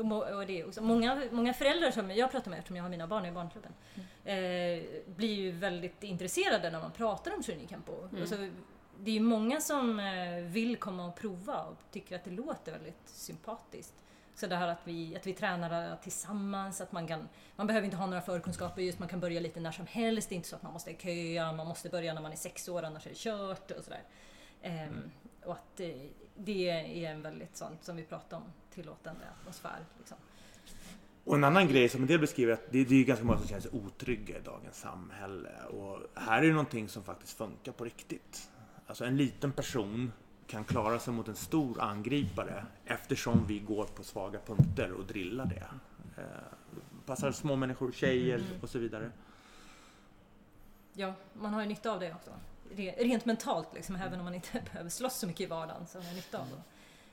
[0.00, 3.26] Och, det också, många, många föräldrar som jag pratar med, eftersom jag har mina barn
[3.26, 3.72] i barnklubben,
[4.24, 7.92] eh, blir ju väldigt intresserade när man pratar om Shorin Kempo.
[8.20, 8.36] Alltså,
[8.98, 12.72] det är ju många som eh, vill komma och prova och tycker att det låter
[12.72, 13.94] väldigt sympatiskt.
[14.34, 17.96] Så det här att vi, att vi tränar tillsammans, att man kan, man behöver inte
[17.96, 20.28] ha några förkunskaper, just man kan börja lite när som helst.
[20.28, 22.68] Det är inte så att man måste köa, man måste börja när man är sex
[22.68, 24.02] år, annars är det kört och sådär.
[24.62, 25.10] Ehm,
[25.50, 25.80] Och att
[26.34, 28.42] det är en väldigt sånt, som vi pratar om,
[28.74, 29.78] tillåtande atmosfär.
[29.98, 30.16] Liksom.
[31.24, 33.38] Och en annan grej som en del beskriver att det, det är ju ganska många
[33.38, 35.50] som känner sig otrygga i dagens samhälle.
[35.70, 38.50] Och här är det någonting som faktiskt funkar på riktigt.
[38.86, 40.12] Alltså en liten person
[40.46, 45.46] kan klara sig mot en stor angripare eftersom vi går på svaga punkter och drillar
[45.46, 45.66] det.
[46.22, 46.24] Eh,
[47.06, 49.10] passar små människor, tjejer och så vidare.
[50.92, 52.30] Ja, man har ju nytta av det också.
[52.76, 55.98] Re- Rent mentalt, liksom, även om man inte behöver slåss så mycket i vardagen så
[55.98, 56.62] har man nytta av det.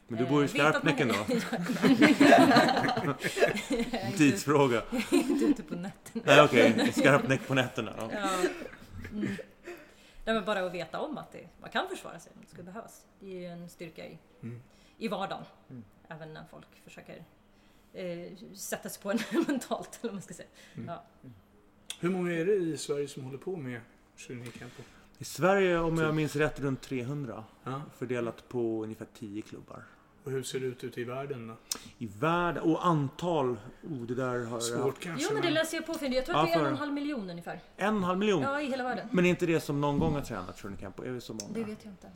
[0.07, 1.15] Men du bor i Eh, man- Skarpnäcken då?
[4.17, 4.83] Tidsfråga.
[5.11, 6.23] inte ute på nätterna.
[6.25, 7.93] Nej okej, Skarpnäck på nätterna.
[7.97, 8.09] Ja.
[8.13, 8.29] Ja.
[9.11, 9.27] Mm.
[10.25, 12.63] Nej, men bara att veta om att det, man kan försvara sig om det skulle
[12.63, 13.01] behövas.
[13.19, 14.61] Det är ju en styrka i, Mm.
[14.97, 15.43] i vardagen.
[16.07, 17.23] Även när folk försöker
[17.93, 20.47] eh, sätta sig på en mentalt, eller vad man ska säga.
[20.75, 20.87] Mm.
[20.89, 21.03] Ja.
[21.99, 23.81] Hur många är det i Sverige som håller på med
[24.17, 24.81] Shorin Kempo?
[25.19, 27.43] I Sverige, om jag minns rätt, runt 300.
[27.63, 27.81] Ja.
[27.97, 29.83] Fördelat på ungefär 10 klubbar.
[30.23, 31.53] Och hur ser det ut ute i världen då?
[31.97, 34.63] I världen, och antal, oh det där har jag...
[34.63, 35.27] Svårt kanske?
[35.29, 36.65] Jo men det läser jag på för Jag tror Ja, att det är en för-
[36.65, 37.59] och en halv miljon ungefär.
[37.77, 38.41] En och en halv miljon.
[38.41, 39.07] Ja, i hela världen.
[39.11, 41.03] Men är inte det som någon gång har tränat Shirley Campo?
[41.03, 41.53] Är vi så många?
[41.53, 42.07] Det vet jag inte.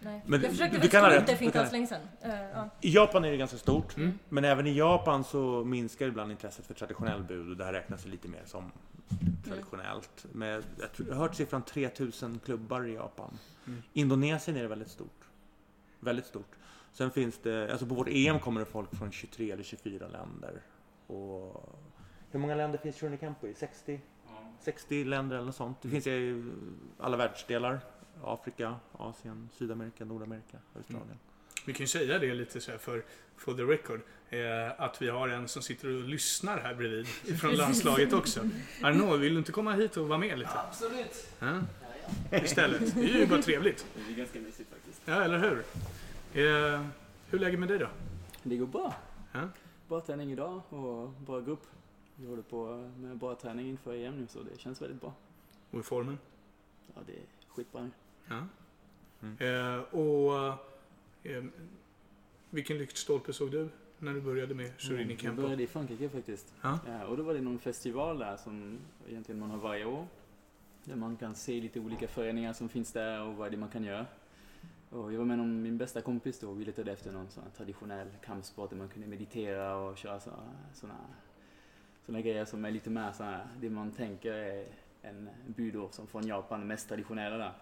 [0.00, 0.22] Nej.
[0.26, 2.00] Men jag försökte du väl kan det för inte alls länge sedan.
[2.22, 2.68] Eh, ja.
[2.80, 3.96] I Japan är det ganska stort.
[3.96, 4.18] Mm.
[4.28, 8.06] Men även i Japan så minskar ibland intresset för traditionell bud och det här räknas
[8.06, 8.72] lite mer som
[9.44, 10.26] traditionellt.
[10.32, 13.38] Med, jag, tror, jag har hört siffran 3000 klubbar i Japan.
[13.66, 13.82] Mm.
[13.92, 15.28] Indonesien är det väldigt stort.
[16.00, 16.56] Väldigt stort.
[16.92, 20.62] Sen finns det, alltså på vårt EM kommer det folk från 23 eller 24 länder.
[21.06, 21.78] Och
[22.30, 23.54] hur många länder finns Shirley Campo i?
[23.54, 24.00] 60?
[24.60, 25.82] 60 länder eller något sånt.
[25.82, 26.44] Det finns i
[26.98, 27.80] alla världsdelar.
[28.24, 31.18] Afrika, Asien, Sydamerika, Nordamerika, Australien.
[31.68, 33.04] Vi kan ju säga det lite så här för,
[33.36, 34.00] for the record.
[34.30, 37.06] Eh, att vi har en som sitter och lyssnar här bredvid
[37.40, 38.48] från landslaget också.
[38.82, 40.50] Arnaud, vill du inte komma hit och vara med lite?
[40.54, 41.28] Absolut!
[41.38, 41.60] Ja?
[42.32, 42.94] Istället.
[42.94, 43.86] Det är ju bara trevligt.
[43.94, 45.02] Det är ganska mysigt faktiskt.
[45.04, 45.58] Ja, eller hur?
[45.58, 46.84] Eh,
[47.30, 47.88] hur är läget med dig då?
[48.42, 48.94] Det går bra.
[49.32, 49.48] Ja?
[49.88, 51.66] Bra träning idag och bra grupp.
[52.16, 55.14] Vi håller på med bra träning inför EM nu så det känns väldigt bra.
[55.70, 56.18] Och i formen?
[56.94, 57.90] Ja, det är skitbra nu.
[58.28, 58.46] Ja.
[59.22, 59.36] Mm.
[59.40, 60.58] Eh, och
[62.50, 65.42] vilken lyktstolpe såg du när du började med Surini Mm, Jag Kempo?
[65.42, 66.54] började i Frankrike faktiskt.
[66.62, 66.78] Ja.
[66.86, 68.78] Ja, och då var det någon festival där som
[69.08, 70.06] egentligen man har varje år.
[70.84, 73.68] Där man kan se lite olika föreningar som finns där och vad det är man
[73.68, 74.06] kan göra.
[74.90, 77.44] Och jag var med någon, min bästa kompis då och vi letade efter någon sån
[77.56, 80.96] traditionell kampsport där man kunde meditera och köra såna,
[82.04, 84.66] såna, grejer som är lite mer såna, det man tänker är
[85.02, 87.52] en budo som från Japan, mest traditionella där.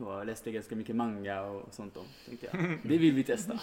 [0.00, 2.02] Och jag läste ganska mycket manga och sånt då.
[2.26, 3.60] Tänkte jag, det vill vi testa.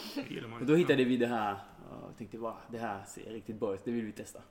[0.62, 1.58] Och då hittade vi det här
[2.02, 4.42] och tänkte wow, det här ser riktigt bra ut, det vill vi testa.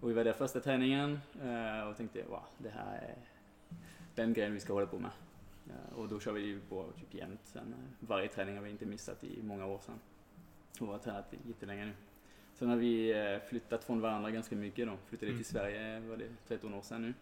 [0.00, 3.14] Och vi var där första träningen eh, och tänkte wow, det här är
[4.14, 5.10] den grejen vi ska hålla på med.
[5.68, 7.74] Eh, Och då kör vi ju på typ jämt sen.
[8.00, 9.98] Varje träning har vi inte missat i många år sedan.
[10.80, 11.92] Och har tränat jättelänge nu.
[12.54, 14.96] Sen har vi eh, flyttat från varandra ganska mycket då.
[15.06, 15.42] Flyttade Mm.
[15.42, 17.14] till Sverige, var det 13 år sedan nu.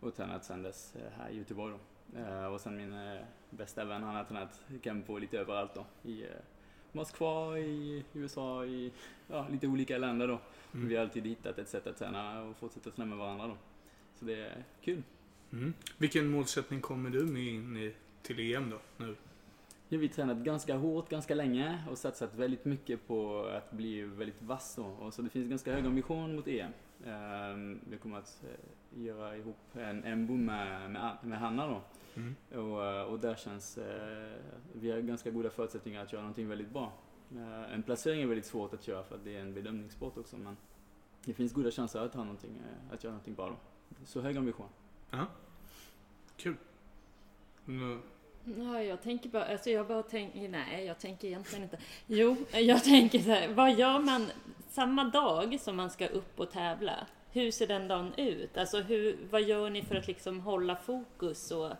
[0.00, 1.78] Och tränat sen dess här i Göteborg då.
[2.16, 5.86] Eh, Och sen min eh, bästa vän, han har tränat Kempo lite överallt då.
[6.10, 6.28] I eh,
[6.92, 8.92] Moskva, i USA, i
[9.28, 10.40] ja, lite olika länder då.
[10.74, 10.88] Mm.
[10.88, 13.56] Vi har alltid hittat ett sätt att träna och fortsätta träna med varandra då.
[14.18, 15.02] Så det är kul.
[15.52, 15.74] Mm.
[15.98, 18.78] Vilken målsättning kommer du med in i, till EM då?
[18.96, 19.16] Nu?
[19.90, 24.42] Har vi tränat ganska hårt, ganska länge och satsat väldigt mycket på att bli väldigt
[24.42, 24.84] vass då.
[24.84, 26.70] Och så det finns ganska hög ambition mot EM.
[27.06, 31.80] Ehm, vi kommer att eh, göra ihop en embo med, med, med Hanna då.
[32.16, 32.34] Mm.
[32.50, 34.32] Och, eh, och där känns, eh,
[34.72, 36.92] vi har ganska goda förutsättningar att göra någonting väldigt bra.
[37.36, 40.36] Eh, en placering är väldigt svårt att göra för att det är en bedömningssport också
[40.36, 40.56] men
[41.24, 42.62] det finns goda chanser att, ha någonting,
[42.92, 43.56] att göra någonting bra då.
[44.04, 44.68] Så hög ambition.
[45.10, 45.26] Ja.
[46.36, 46.56] Kul.
[47.64, 48.00] Nu,
[48.44, 51.78] Ja, jag tänker bara, alltså jag bara tänker, nej jag tänker egentligen inte.
[52.06, 54.26] Jo, jag tänker så här, vad gör man
[54.74, 57.06] samma dag som man ska upp och tävla?
[57.32, 58.56] Hur ser den dagen ut?
[58.56, 61.72] Alltså hur, vad gör ni för att liksom hålla fokus och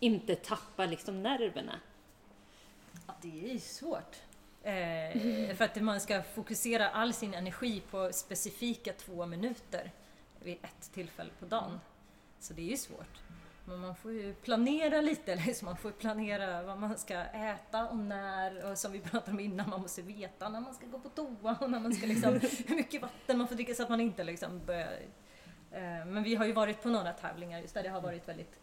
[0.00, 1.80] inte tappa liksom nerverna?
[3.06, 4.16] Ja, det är ju svårt.
[4.62, 9.90] Eh, för att man ska fokusera all sin energi på specifika två minuter
[10.42, 11.80] vid ett tillfälle på dagen.
[12.40, 13.20] Så det är ju svårt.
[13.70, 15.66] Men man får ju planera lite, liksom.
[15.66, 19.70] man får planera vad man ska äta och när, och som vi pratade om innan,
[19.70, 22.32] man måste veta när man ska gå på toa och när man ska liksom,
[22.66, 24.92] hur mycket vatten man får dricka så att man inte liksom börjar...
[25.72, 28.60] Eh, men vi har ju varit på några tävlingar just där det har varit väldigt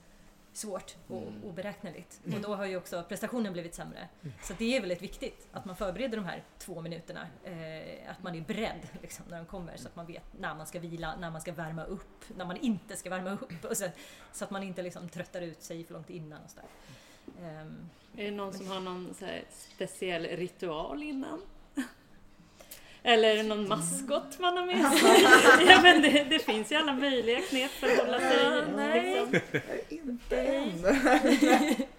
[0.57, 2.19] svårt och oberäkneligt.
[2.35, 4.07] Och då har ju också prestationen blivit sämre.
[4.43, 7.27] Så det är väldigt viktigt att man förbereder de här två minuterna.
[7.43, 10.67] Eh, att man är beredd liksom, när de kommer så att man vet när man
[10.67, 13.65] ska vila, när man ska värma upp, när man inte ska värma upp.
[13.65, 13.85] Och så,
[14.33, 16.43] så att man inte liksom, tröttar ut sig för långt innan.
[16.43, 16.69] Och så där.
[17.47, 21.41] Ehm, Är det någon som har någon så här speciell ritual innan?
[23.03, 25.25] Eller någon maskot man har med sig?
[25.67, 28.63] ja, men det, det finns ju alla möjliga knep för att hålla sig...
[28.75, 29.27] nej.
[29.31, 29.59] Liksom.
[29.89, 30.71] Inte än.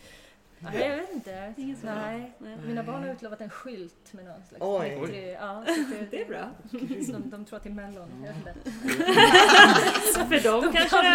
[0.61, 1.55] Nej, jag vet inte.
[1.57, 2.33] Ingen som- Nej.
[2.39, 2.57] Nej.
[2.67, 5.37] Mina barn har utlovat en skylt med någon slags Oj.
[5.41, 6.51] Ja, det, Det är bra.
[7.13, 8.09] De, de tror att det är Mellon.
[8.25, 8.71] Jag vet inte.
[10.29, 11.09] För dem kanske det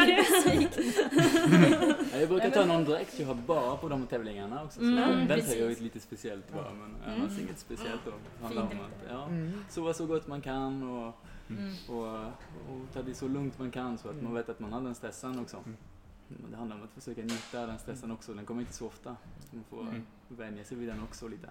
[2.14, 4.80] är Jag brukar ta någon dräkt jag har bara på de tävlingarna också.
[4.80, 6.72] Så Mm, den tar jag ut lite speciellt bara.
[6.74, 8.12] Men annars inget speciellt då.
[8.12, 9.52] Det handlar om Fin att ja, Mm.
[9.70, 11.14] sova så gott man kan och,
[11.50, 11.74] Mm.
[11.90, 14.82] och, och ta det så lugnt man kan så att man vet att man har
[14.82, 15.58] den stressen också.
[16.40, 16.52] Mm.
[16.52, 18.34] Det handlar om att försöka njuta av den stressen också.
[18.34, 19.16] Den kommer inte så ofta.
[19.52, 20.06] Man får Mm.
[20.28, 21.50] vänja sig vid den också lite.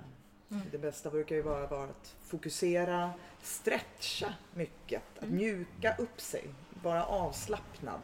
[0.73, 3.11] Det bästa brukar ju vara, vara att fokusera,
[3.42, 5.35] stretcha mycket, att Mm.
[5.37, 6.45] mjuka upp sig,
[6.83, 8.01] vara avslappnad.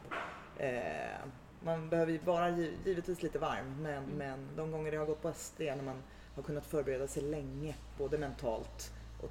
[0.59, 1.19] Eh,
[1.65, 5.23] man behöver ju vara gi- givetvis lite varm, men, men de gånger det har gått
[5.23, 6.03] bäst det är när man
[6.35, 9.31] har kunnat förbereda sig länge, både mentalt och,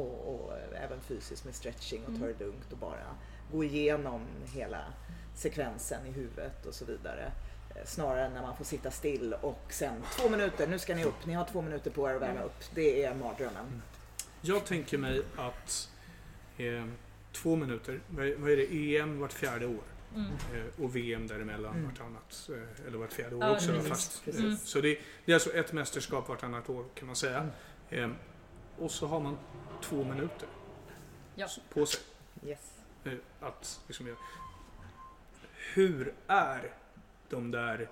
[0.00, 3.16] och, och även fysiskt med stretching och ta det lugnt och bara
[3.52, 4.20] gå igenom
[4.52, 4.84] hela
[5.38, 7.32] sekvensen i huvudet och så vidare.
[7.70, 11.04] Eh, Snarare än när man får sitta still och sen två minuter, nu ska ni
[11.04, 12.64] upp, ni har två minuter på er att värma upp.
[12.74, 13.82] Det är mardrömmen.
[14.40, 15.90] jag tänker mig att
[16.56, 16.84] eh,
[17.32, 19.82] två minuter, vad är, det, EM vart fjärde år?
[20.14, 20.26] Mm.
[20.54, 21.88] Eh, och VM däremellan Mm.
[21.88, 23.68] vartannat, eh, eller vart fjärde år Ja, också.
[23.72, 23.88] precis.
[23.88, 27.48] Fast, eh, Så det, det är alltså ett mästerskap vartannat år kan man säga.
[27.90, 28.10] Eh,
[28.78, 29.38] och så har man
[29.82, 30.48] två minuter
[31.34, 31.48] Ja.
[31.74, 32.00] på sig.
[32.46, 32.74] Yes.
[33.40, 34.16] att liksom göra.
[35.74, 36.72] Hur är
[37.28, 37.88] de där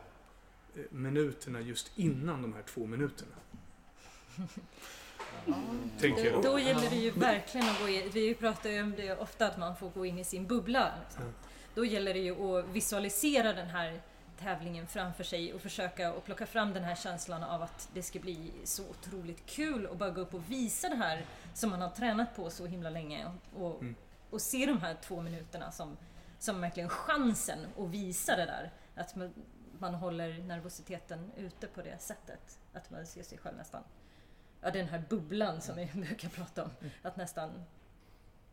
[0.77, 3.35] eh, minuterna just innan de här två minuterna?
[6.01, 6.43] Tänker Då, jag.
[6.43, 9.59] då gäller det ju verkligen att gå in, vi pratar ju om det ofta att
[9.59, 10.93] man får gå in i sin bubbla.
[11.05, 11.25] Liksom.
[11.75, 14.01] Då gäller det ju att visualisera den här
[14.41, 18.19] tävlingen framför sig och försöka att plocka fram den här känslan av att det ska
[18.19, 21.91] bli så otroligt kul och bara gå upp och visa det här som man har
[21.91, 23.95] tränat på så himla länge och, Mm.
[24.31, 25.97] och se de här två minuterna som,
[26.39, 28.73] som verkligen chansen att visa det där.
[28.95, 29.35] Att man,
[29.79, 32.59] man håller nervositeten ute på det sättet.
[32.73, 33.83] Att man ser sig själv nästan
[34.61, 36.71] ja, den här bubblan som vi brukar prata om.
[37.03, 37.65] Att nästan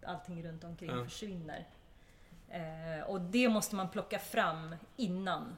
[0.05, 1.03] allting runt omkring Ja.
[1.03, 1.67] försvinner.
[2.49, 5.55] Eh, och det måste man plocka fram innan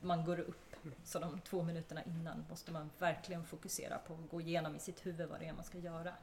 [0.00, 0.58] man går upp.
[1.04, 5.06] Så de två minuterna innan måste man verkligen fokusera på att gå igenom i sitt
[5.06, 6.14] huvud vad det är man ska göra.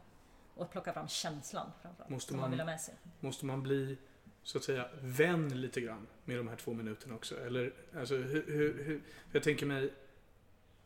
[0.55, 2.95] Och plocka fram känslan framförallt, Måste som man man- vill ha med sig.
[3.19, 3.97] Måste man bli
[4.43, 7.39] så att säga vän lite grann med de här två minuterna också?
[7.39, 9.93] Eller alltså hur, hur, hur jag tänker mig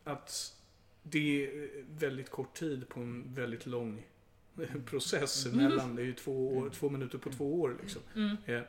[0.03, 0.57] att
[1.03, 4.05] det är väldigt kort tid på en väldigt lång
[4.85, 5.95] process emellan.
[5.95, 8.01] Det är ju två, år, två minuter på två år liksom.
[8.15, 8.37] Mm.
[8.45, 8.61] Eh,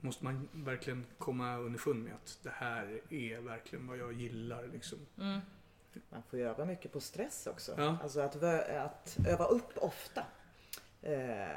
[0.00, 4.98] Måste man verkligen komma underfund med att det här är verkligen vad jag gillar liksom.
[5.18, 5.40] Mm.
[6.10, 7.74] Man får ju öva mycket på stress också.
[7.76, 7.98] Ja.
[8.02, 10.24] Alltså att, att öva upp ofta.
[11.06, 11.48] Eh,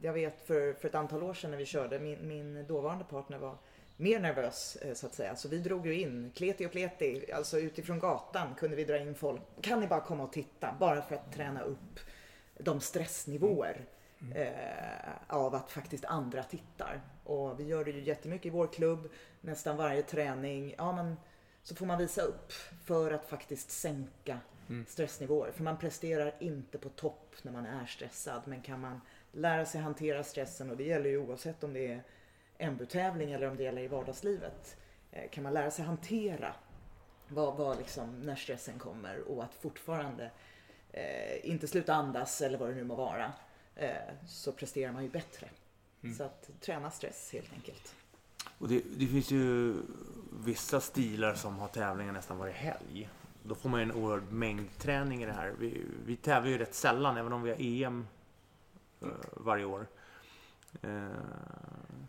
[0.00, 3.38] jag vet för, för ett antal år sedan när vi körde, min, min dåvarande partner
[3.38, 3.56] var
[3.96, 5.36] mer nervös eh, så att säga.
[5.36, 9.14] Så vi drog ju in, kleti och pleti, alltså utifrån gatan kunde vi dra in
[9.14, 9.40] folk.
[9.60, 10.76] Kan ni bara komma och titta?
[10.80, 12.00] Bara för att träna upp
[12.58, 13.84] de stressnivåer
[14.34, 17.00] eh, av att faktiskt andra tittar.
[17.24, 19.08] Och vi gör det ju jättemycket i vår klubb,
[19.40, 20.74] nästan varje träning.
[20.78, 21.16] Ja, men
[21.62, 22.52] så får man visa upp
[22.84, 24.86] för att faktiskt sänka Mm.
[24.88, 25.52] stressnivåer.
[25.52, 28.42] För man presterar inte på topp när man är stressad.
[28.44, 29.00] Men kan man
[29.32, 32.02] lära sig hantera stressen och det gäller ju oavsett om det är
[32.58, 34.76] MB-tävling eller om det gäller i vardagslivet.
[35.10, 36.54] Eh, Kan man lära sig hantera
[37.28, 40.30] vad, vad liksom, när stressen kommer och att fortfarande
[40.92, 43.32] eh, inte sluta andas eller vad det nu må vara.
[43.76, 45.48] Eh, så presterar man ju bättre.
[46.02, 46.16] Mm.
[46.16, 47.94] Så att träna stress helt enkelt.
[48.58, 49.74] Och det, det finns ju
[50.44, 53.08] vissa stilar som har tävlingar nästan varje helg.
[53.48, 55.54] Då får man ju en oerhörd mängd träning i det här.
[55.58, 58.06] Vi, vi tävlar ju rätt sällan, även om vi har EM
[59.00, 59.86] eh, varje år.
[60.82, 61.08] Eh,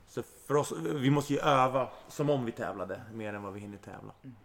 [0.08, 3.60] så för oss, vi måste ju öva som om vi tävlade mer än vad vi
[3.60, 4.14] hinner tävla.
[4.24, 4.36] Mm.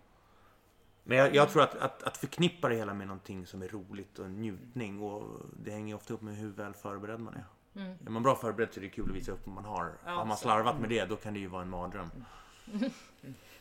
[1.03, 4.19] Men jag, jag tror att, att, att förknippa det hela med någonting som är roligt
[4.19, 7.45] och en njutning och det hänger ofta upp med hur väl förberedd man är.
[7.77, 7.99] Mm.
[8.07, 9.93] Är man bra förberedd så är det kul att visa upp vad man har.
[10.05, 12.11] Ja, har man slarvat med det, då kan det ju vara en mardröm.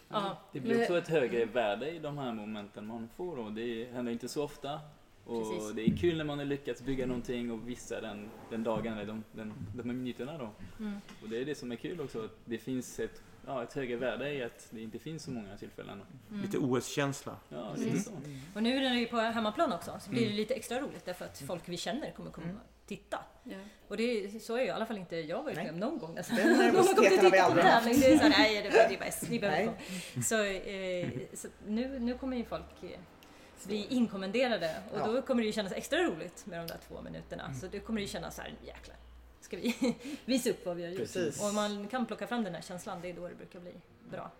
[0.10, 0.38] Ja.
[0.52, 4.12] Det blir också ett högre värde i de här momenten man får och det händer
[4.12, 4.80] inte så ofta.
[5.26, 5.72] Och Precis.
[5.72, 9.06] det är kul när man har lyckats bygga någonting och visa den, den dagen eller
[9.06, 10.50] de, den, de minuterna då.
[10.80, 10.98] Mm.
[11.24, 13.95] Och det är det som är kul också, att det finns ett, ja, ett högre
[13.95, 16.01] värde i att det inte finns så många tillfällen.
[16.29, 16.41] Mm.
[16.41, 17.36] Lite OS-känsla.
[17.49, 17.93] Ja, Precis.
[17.93, 18.12] lite så.
[18.56, 20.38] Och nu är det ju på hemmaplan också, så blir det Mm.
[20.38, 22.60] lite extra roligt därför att folk vi känner kommer komma Mm.
[22.86, 23.19] titta.
[23.43, 23.58] Ja.
[23.88, 25.97] Och det är, så är ju i alla fall inte jag varit med om någon
[25.99, 26.38] gång nästan.
[26.38, 27.86] Den nervositeten kommer har vi titta på aldrig haft.
[28.01, 29.73] det är såhär, nej det är bäst, ni behöver
[30.23, 32.99] Så, eh, så nu, nu kommer ju folk eh,
[33.67, 35.08] bli inkommenderade och Ja.
[35.08, 37.53] då kommer det ju kännas extra roligt med de där två minuterna.
[37.53, 38.95] Så då kommer det ju kännas såhär, jäklar,
[39.54, 41.00] ska vi visa upp vad vi har gjort?
[41.00, 41.42] Precis.
[41.42, 43.74] Och om man kan plocka fram den här känslan, det är då det brukar bli
[44.10, 44.32] bra.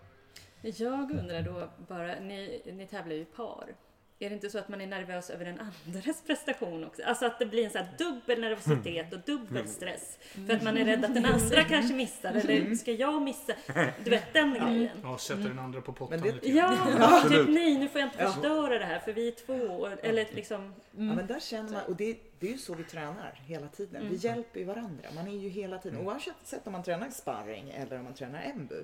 [0.62, 3.76] Jag undrar då bara, ni, ni tävlar ju i par.
[4.20, 7.04] Är det inte så att man är nervös över den andres prestation också?
[7.04, 10.18] Alltså att det blir en sån här dubbel nervositet och dubbel stress.
[10.48, 13.54] För att man är rädd att den andra kanske missar, eller ska jag missa?
[14.04, 14.98] Du vet den grejen.
[15.04, 16.78] Ja, sätta den andra på pottan det- lite grann.
[17.00, 18.32] Ja, typ nej nu får jag inte Ja.
[18.32, 19.88] förstöra det här för vi är två.
[19.88, 23.42] Eller liksom, Ja, men där känner man, och det, det är ju så vi tränar
[23.46, 24.02] hela tiden.
[24.02, 24.18] Vi Mm.
[24.20, 25.10] hjälper ju varandra.
[25.16, 26.08] Man är ju hela tiden, Mm.
[26.14, 28.84] oavsett om man tränar sparring eller om man tränar embu,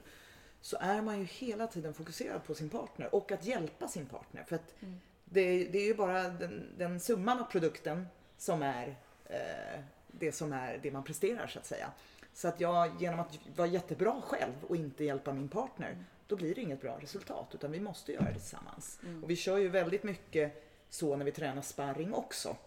[0.61, 4.43] så är man ju hela tiden fokuserad på sin partner och att hjälpa sin partner.
[4.47, 4.99] För att Mm.
[5.29, 10.53] Det, det är ju bara den, den summan av produkten som är eh, det som
[10.53, 11.91] är det man presterar så att säga.
[12.33, 16.55] Så att jag genom att vara jättebra själv och inte hjälpa min partner, då blir
[16.55, 18.99] det inget bra resultat utan vi måste göra det tillsammans.
[19.03, 19.23] Mm.
[19.23, 22.57] Och vi kör ju väldigt mycket så när vi tränar sparring också.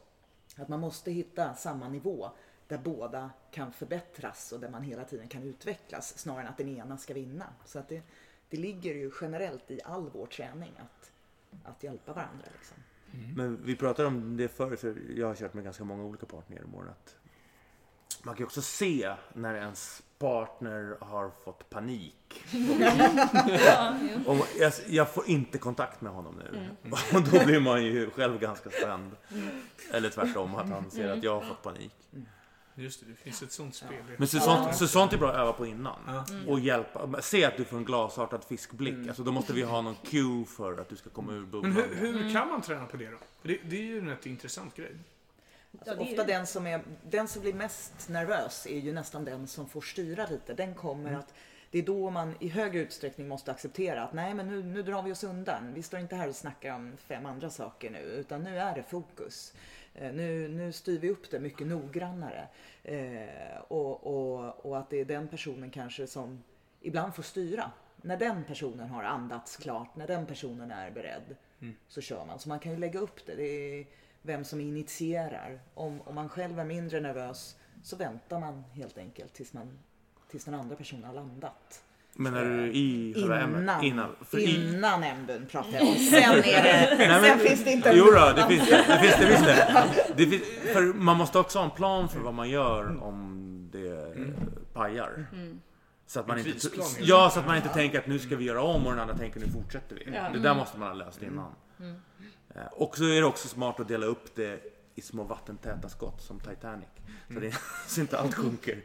[0.57, 2.31] Att man måste hitta samma nivå
[2.68, 6.68] där båda kan förbättras och där man hela tiden kan utvecklas snarare än att den
[6.68, 7.46] ena ska vinna.
[7.64, 8.03] Så att det,
[8.48, 11.12] det ligger ju generellt i all vår träning att,
[11.64, 12.46] att hjälpa varandra.
[12.58, 12.76] Liksom.
[13.14, 13.34] Mm.
[13.34, 16.56] Men vi pratade om det förr, för jag har kört med ganska många olika partner
[16.56, 16.94] genom åren.
[18.22, 22.44] Man kan ju också se när ens partner har fått panik.
[23.66, 23.96] Ja.
[24.26, 26.68] Och jag, jag får inte kontakt med honom nu.
[27.14, 29.16] Och då blir man ju själv ganska spänd.
[29.92, 31.94] Eller tvärtom, att han ser att jag har fått panik.
[32.74, 34.02] Just det, det finns ett sånt spel.
[34.16, 35.98] Men så sånt, så sånt är bra att öva på innan.
[36.06, 36.24] Ja.
[36.48, 37.22] Och hjälpa.
[37.22, 39.08] Se att du får en glasartad fiskblick.
[39.08, 41.72] Alltså, då måste vi ha någon cue för att du ska komma ur Men bubblan.
[41.72, 43.16] hur, hur kan man träna på det då?
[43.40, 44.92] För Det, det är ju en rätt intressant grej.
[45.78, 49.46] Alltså, Ja, ofta den som, är, den som blir mest nervös är ju nästan den
[49.46, 50.54] som får styra lite.
[50.54, 51.35] Den kommer att
[51.70, 55.02] det är då man i hög utsträckning måste acceptera att nej men nu, nu drar
[55.02, 55.74] vi oss undan.
[55.74, 58.82] Vi står inte här och snackar om fem andra saker nu utan nu är det
[58.82, 59.52] fokus.
[59.94, 62.48] Eh, Nu, nu styr vi upp det mycket noggrannare.
[62.83, 66.42] Eh, och, och, och att det är den personen kanske som
[66.81, 67.70] ibland får styra.
[67.96, 71.37] När den personen har andats klart, när den personen är beredd
[71.88, 72.38] så kör man.
[72.38, 73.35] Så man kan ju lägga upp det.
[73.35, 73.87] Det är
[74.22, 75.61] vem som initierar.
[75.74, 79.78] Om, om man själv är mindre nervös så väntar man helt enkelt tills, man,
[80.28, 81.85] tills den andra personen har landat.
[82.16, 83.42] Men är du i själva?
[83.42, 84.09] Innan, Innan.
[84.20, 85.94] För i, innan ämbun pratar jag om.
[85.94, 88.85] Sen, är det, Nej, men- sen finns det inte Jo då, det finns det.
[88.88, 90.14] Det finns det, visst det.
[90.16, 93.38] det finns, för man måste också ha en plan för vad man gör om
[93.72, 94.14] det
[94.72, 95.27] pajar.
[96.07, 96.68] Så att man En inte,
[97.01, 99.16] ja, så att man inte tänker att nu ska vi göra om och den andra
[99.16, 100.12] tänker nu fortsätter vi.
[100.14, 100.29] Ja.
[100.33, 101.53] Det där måste man ha löst innan.
[102.55, 104.61] Eh, Och så är det också smart att dela upp det
[104.94, 106.88] i små vattentäta skott som Titanic.
[107.34, 107.54] Så, det,
[107.86, 108.82] så inte allt sjunker.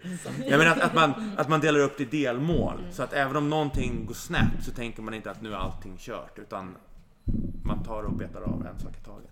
[0.48, 2.84] Jag menar att, att, man, att man delar upp det i delmål.
[2.92, 5.98] Så att även om någonting går snett så tänker man inte att nu är allting
[5.98, 6.40] kört.
[6.40, 6.76] Utan
[7.64, 9.30] man tar och betar av en sak i taget.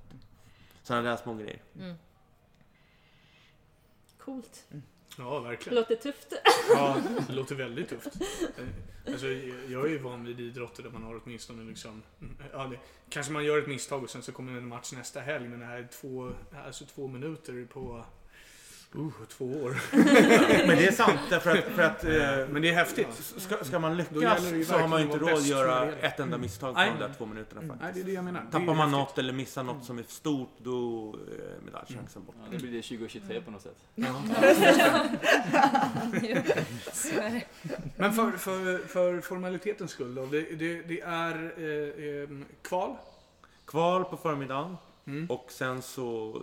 [0.84, 1.60] Sådana där små grejer.
[4.20, 4.66] Coolt.
[5.18, 5.76] Ja, Det verkligen.
[5.76, 6.34] låter tufft.
[6.76, 8.16] Ja, det låter väldigt tufft.
[8.58, 8.66] Eh,
[9.08, 9.28] Alltså,
[9.68, 12.04] jag är ju van vid idrotter där man har åtminstone liksom...
[12.54, 12.78] Ja, det,
[13.10, 15.66] kanske man gör ett misstag och sen så kommer en match nästa helg, men det
[15.66, 16.32] här är två,
[16.66, 18.06] alltså två minuter på
[18.98, 19.82] uh, två år.
[20.68, 22.12] Men det är sant därför att, för att eh,
[22.54, 23.34] Men det är häftigt.
[23.38, 26.38] ska, ska man det lyckas så har man ju inte råd att göra ett enda
[26.38, 26.92] misstag på Nej.
[27.00, 27.94] de där två minuterna Nej, faktiskt.
[27.94, 28.42] det är det jag menar.
[28.42, 28.92] Det är Tappar man häftigt.
[28.92, 32.40] något eller missar något som är stort då är medaljchansen borta.
[32.44, 33.78] Ja, nu blir det 2023 på något sätt.
[37.16, 37.46] Det.
[37.96, 40.26] Men för, för, för formalitetens skull då.
[40.26, 42.30] Det, det, det är eh, eh,
[42.62, 42.96] kval.
[43.66, 45.26] Kval på förmiddagen Mm.
[45.30, 46.42] och sen så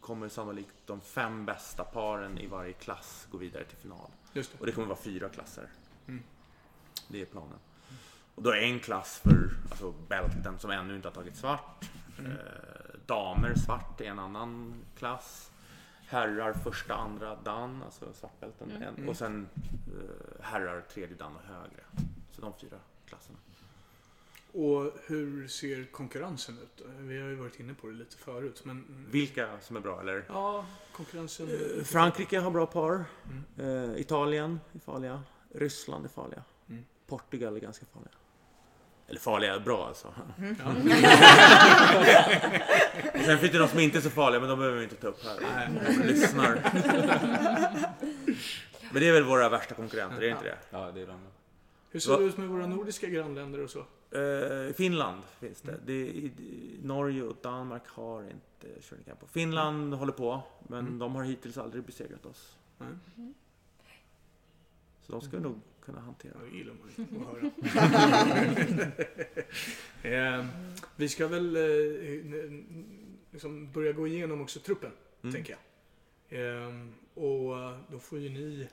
[0.00, 4.10] kommer sannolikt de fem bästa paren i varje klass gå vidare till final.
[4.32, 4.58] Just det.
[4.60, 5.68] Och det kommer vara fyra klasser.
[6.08, 6.22] Mm.
[7.08, 7.58] Det är planen.
[8.34, 11.84] Och då är en klass för alltså, bälten som ännu inte har tagit svart.
[12.18, 12.32] Mm.
[12.32, 12.38] Eh,
[13.06, 15.50] damer svart är en annan klass.
[16.06, 18.70] Herrar första, andra dan, alltså svartbälten.
[18.70, 18.82] Mm.
[18.82, 19.48] En, och sen
[19.86, 21.84] eh, herrar tredje dan och högre.
[22.32, 22.76] Så de fyra
[23.06, 23.38] klasserna.
[24.52, 26.86] Och hur ser konkurrensen ut?
[26.98, 28.60] Vi har ju varit inne på det lite förut.
[28.64, 30.24] Men, Vilka som är bra eller?
[30.28, 31.48] ja, konkurrensen...
[31.48, 33.04] Eh, Frankrike har bra par.
[33.58, 33.90] Mm.
[33.94, 35.22] Eh, Italien är farliga.
[35.54, 36.42] Ryssland är farliga.
[36.68, 36.84] Mm.
[37.06, 38.10] Portugal är ganska farliga.
[39.08, 40.14] Eller farliga, bra alltså.
[40.58, 40.74] Ja.
[43.24, 45.06] Sen finns det de som inte är så farliga, men de behöver vi inte ta
[45.08, 45.38] upp här.
[45.40, 46.06] Nej.
[46.06, 46.60] Lyssnar.
[48.92, 50.58] Men det är väl våra värsta konkurrenter, är det inte det?
[50.70, 51.20] Ja, det är de.
[51.90, 53.78] Hur ser det ut med våra nordiska grannländer och så?
[54.18, 55.78] Eh, Finland finns det.
[55.86, 56.32] det i,
[56.82, 59.30] Norge och Danmark har inte Shirley Camp.
[59.30, 60.98] Finland håller på, men Mm.
[60.98, 62.58] de har hittills aldrig besegrat oss.
[65.02, 66.32] Så de ska vi nog kunna hantera.
[66.50, 66.88] Det gillar man
[67.22, 67.50] att höra.
[70.38, 70.46] eh,
[70.96, 71.62] vi ska väl eh,
[73.30, 74.90] liksom börja gå igenom också truppen,
[75.22, 75.34] Mm.
[75.34, 75.60] tänker jag.
[76.66, 76.74] Eh,
[77.14, 77.56] och
[77.90, 78.68] då får ju ni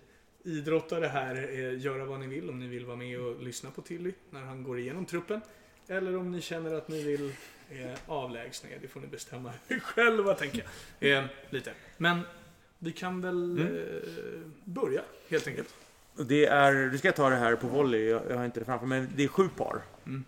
[0.47, 1.35] idrottare här
[1.71, 2.49] göra vad ni vill.
[2.49, 5.41] Om ni vill vara med och lyssna på Tilly när han går igenom truppen.
[5.87, 7.31] Eller om ni känner att ni vill
[7.69, 8.77] eh, avlägsna er.
[8.81, 10.65] Det får ni bestämma själva, tänker
[10.99, 11.17] jag.
[11.17, 11.71] Eh, lite.
[11.97, 12.19] Men
[12.79, 13.75] vi kan väl Mm.
[13.77, 13.81] eh,
[14.63, 15.73] börja, helt enkelt.
[16.15, 18.85] Det är, du ska ta det här på volley, jag, jag har inte det framför
[18.87, 19.05] mig.
[19.15, 19.81] Det är sju par.
[20.05, 20.23] Mm.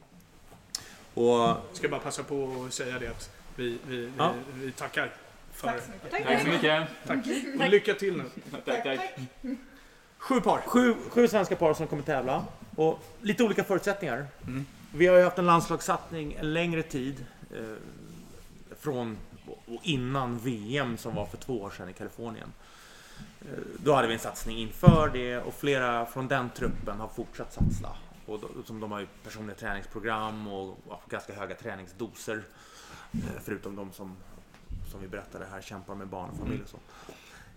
[1.14, 4.34] Och Ska bara passa på att säga det att vi, vi, vi, Ja.
[4.54, 5.14] vi tackar
[5.52, 6.28] för Tack så mycket.
[6.28, 6.88] Tack så mycket.
[7.08, 7.26] Tack.
[7.66, 8.24] Och lycka till nu.
[8.66, 9.00] Tack, tack.
[10.20, 10.62] Sju par.
[10.62, 12.46] sju, sju svenska par som kommer tävla.
[12.76, 14.28] Och lite olika förutsättningar.
[14.48, 14.66] Mm.
[14.94, 17.26] Vi har ju haft en landslagssatsning en längre tid.
[17.52, 17.76] Eh,
[18.80, 22.54] från och innan VM som var för två år sedan i Kalifornien.
[23.42, 27.54] Eh, då hade vi en satsning inför det och flera från den truppen har fortsatt
[27.54, 27.90] satsa.
[28.26, 32.44] Och då, som de har ju personliga träningsprogram och ja, ganska höga träningsdoser.
[33.14, 34.18] Eh, förutom de som,
[34.92, 36.78] som vi berättade här kämpar med barn och familj och så.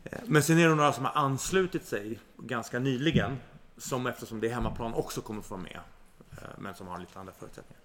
[0.04, 3.36] Eh, Men sen är det några som har anslutit sig ganska nyligen.
[3.76, 5.80] Som eftersom det är hemmaplan också kommer få vara med.
[6.32, 7.78] eh, Men som har lite andra förutsättningar.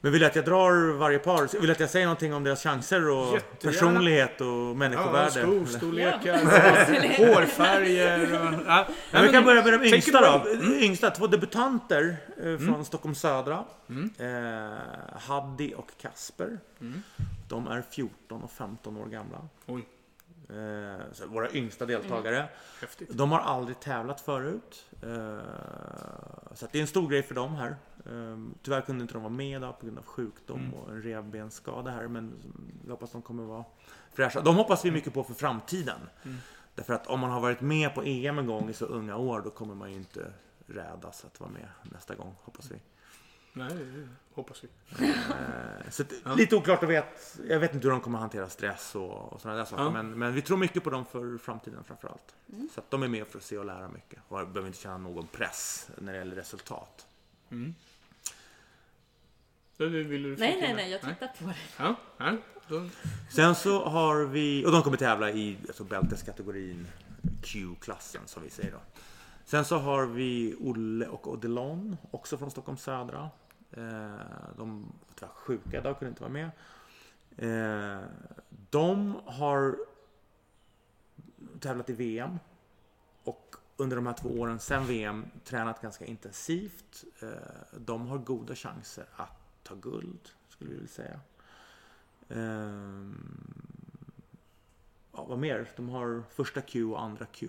[0.00, 1.48] Men vill du att jag drar varje par?
[1.58, 3.72] Vill du att jag säger någonting om deras chanser och Jättegärna.
[3.78, 5.30] personlighet och Ja, människovärde?
[5.30, 8.54] skostorlekar, och hårfärger och...
[8.66, 8.86] Ja.
[9.10, 10.48] Ja, vi kan börja med de yngsta då.
[10.50, 10.72] Mm.
[10.72, 13.64] Yngsta, två debutanter eh, från Stockholm södra.
[14.18, 14.78] Eh,
[15.20, 16.58] Haddi och Kasper.
[16.80, 17.02] Mm.
[17.48, 19.38] De är 14 och 15 år gamla.
[19.66, 19.84] Oj,
[20.56, 22.48] Eh, våra yngsta deltagare.
[22.80, 23.08] häftigt.
[23.12, 24.86] De har aldrig tävlat förut.
[25.02, 25.38] Eh,
[26.54, 27.76] så det är en stor grej för dem här.
[28.06, 30.74] Eh, tyvärr kunde inte de vara med idag på grund av sjukdom Mm.
[30.74, 32.08] och en revbensskada här.
[32.08, 32.32] Men
[32.84, 33.64] vi hoppas de kommer vara
[34.12, 34.40] fräscha.
[34.40, 36.00] De hoppas vi mycket på för framtiden.
[36.22, 36.36] Mm.
[36.74, 39.40] Därför att om man har varit med på EM en gång i så unga år
[39.40, 40.32] då kommer man ju inte
[40.66, 42.76] rädas att vara med nästa gång, hoppas vi.
[43.52, 44.68] Nej, hoppas vi.
[45.08, 46.34] Eh, så att, Ja.
[46.34, 47.38] Lite oklart att vet.
[47.48, 49.82] Jag vet inte hur de kommer hantera stress och, och sådana där saker.
[49.84, 49.90] Ja.
[49.90, 52.34] Men, men vi tror mycket på dem för framtiden framförallt.
[52.74, 54.18] Så att de är med för att se och lära mycket.
[54.28, 57.06] Och behöver inte känna någon press när det gäller resultat.
[57.50, 57.74] Mm.
[59.76, 61.56] Så det vill du Nej, nej, nej, jag tittar på det.
[61.78, 61.96] Ja,
[63.30, 66.86] Sen så har vi, och de kommer tävla i alltså bälteskategorin
[67.42, 68.80] Q-klassen som vi säger då.
[69.44, 73.30] Sen så har vi Olle och Odilon, också från Stockholm södra.
[73.72, 74.10] Eh,
[74.56, 76.50] de var sjuka idag, kunde inte vara med.
[77.36, 78.04] Eh,
[78.70, 79.78] de har
[81.60, 82.38] tävlat i VM
[83.24, 87.04] och under de här två åren sen VM tränat ganska intensivt.
[87.20, 87.28] Eh,
[87.76, 91.20] de har goda chanser att ta guld, skulle vi vilja säga.
[95.12, 95.70] Ja, vad mer?
[95.76, 97.48] De har första Q och andra Q.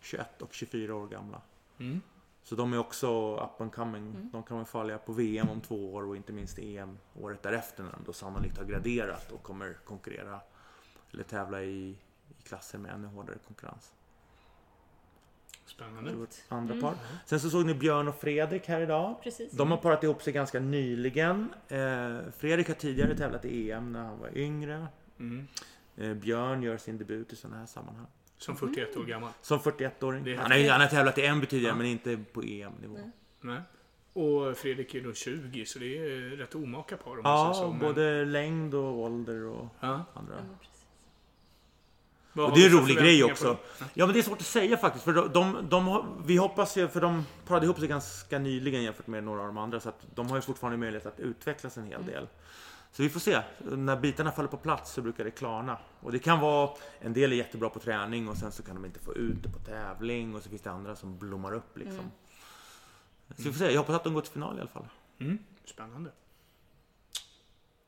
[0.00, 1.42] 21 och 24 år gamla.
[1.78, 2.00] mm.
[2.42, 4.06] Så de är också up and coming.
[4.06, 4.30] Mm.
[4.32, 7.82] De kan vara farliga på VM om två år och inte minst EM året därefter
[7.82, 10.40] när de då sannolikt har graderat och kommer konkurrera
[11.12, 11.96] eller tävla i,
[12.28, 13.92] i klasser med ännu hårdare konkurrens.
[15.66, 16.26] Spännande.
[16.48, 16.82] andra Mm.
[16.82, 16.94] par.
[17.26, 19.16] Sen så såg ni Björn och Fredrik här idag.
[19.22, 19.52] Precis.
[19.52, 21.54] De har parat ihop sig ganska nyligen.
[21.68, 24.86] Eh, Fredrik har tidigare tävlat i EM när han var yngre.
[25.18, 25.46] Mm.
[25.96, 28.06] Eh, Björn gör sin debut i sådana här sammanhang.
[28.40, 29.30] Som 41 år gammal.
[29.42, 30.28] Som Det 41-åring.
[30.28, 31.76] är Han, han har tävlat i en tidigare Ja.
[31.76, 32.94] men inte på EM-nivå.
[32.94, 33.10] Nej.
[33.40, 33.60] Nej.
[34.12, 37.70] Och Fredrik är då 20, så det är rätt omaka par om Ja, så.
[37.70, 40.04] Men- både längd och ålder och Ja.
[40.14, 40.34] andra.
[42.32, 43.56] Ja, Och det är en rolig grej också.
[43.94, 45.04] Ja men det är svårt att säga faktiskt.
[45.04, 49.06] För de, de, de vi hoppas ju, för de parade ihop sig ganska nyligen jämfört
[49.06, 49.80] med några av de andra.
[49.80, 52.26] Så att de har ju fortfarande möjlighet att utvecklas en hel del.
[52.92, 53.42] Så vi får se.
[53.58, 55.78] När bitarna faller på plats så brukar det klarna.
[56.00, 56.70] Och det kan vara,
[57.00, 59.48] en del är jättebra på träning och sen så kan de inte få ut det
[59.48, 60.34] på tävling.
[60.34, 61.98] Och så finns det andra som blommar upp liksom.
[61.98, 62.10] Mm.
[63.28, 63.72] Så vi får se.
[63.72, 64.86] Jag hoppas att de går till final i alla fall.
[65.18, 65.38] Mm.
[65.64, 66.10] Spännande.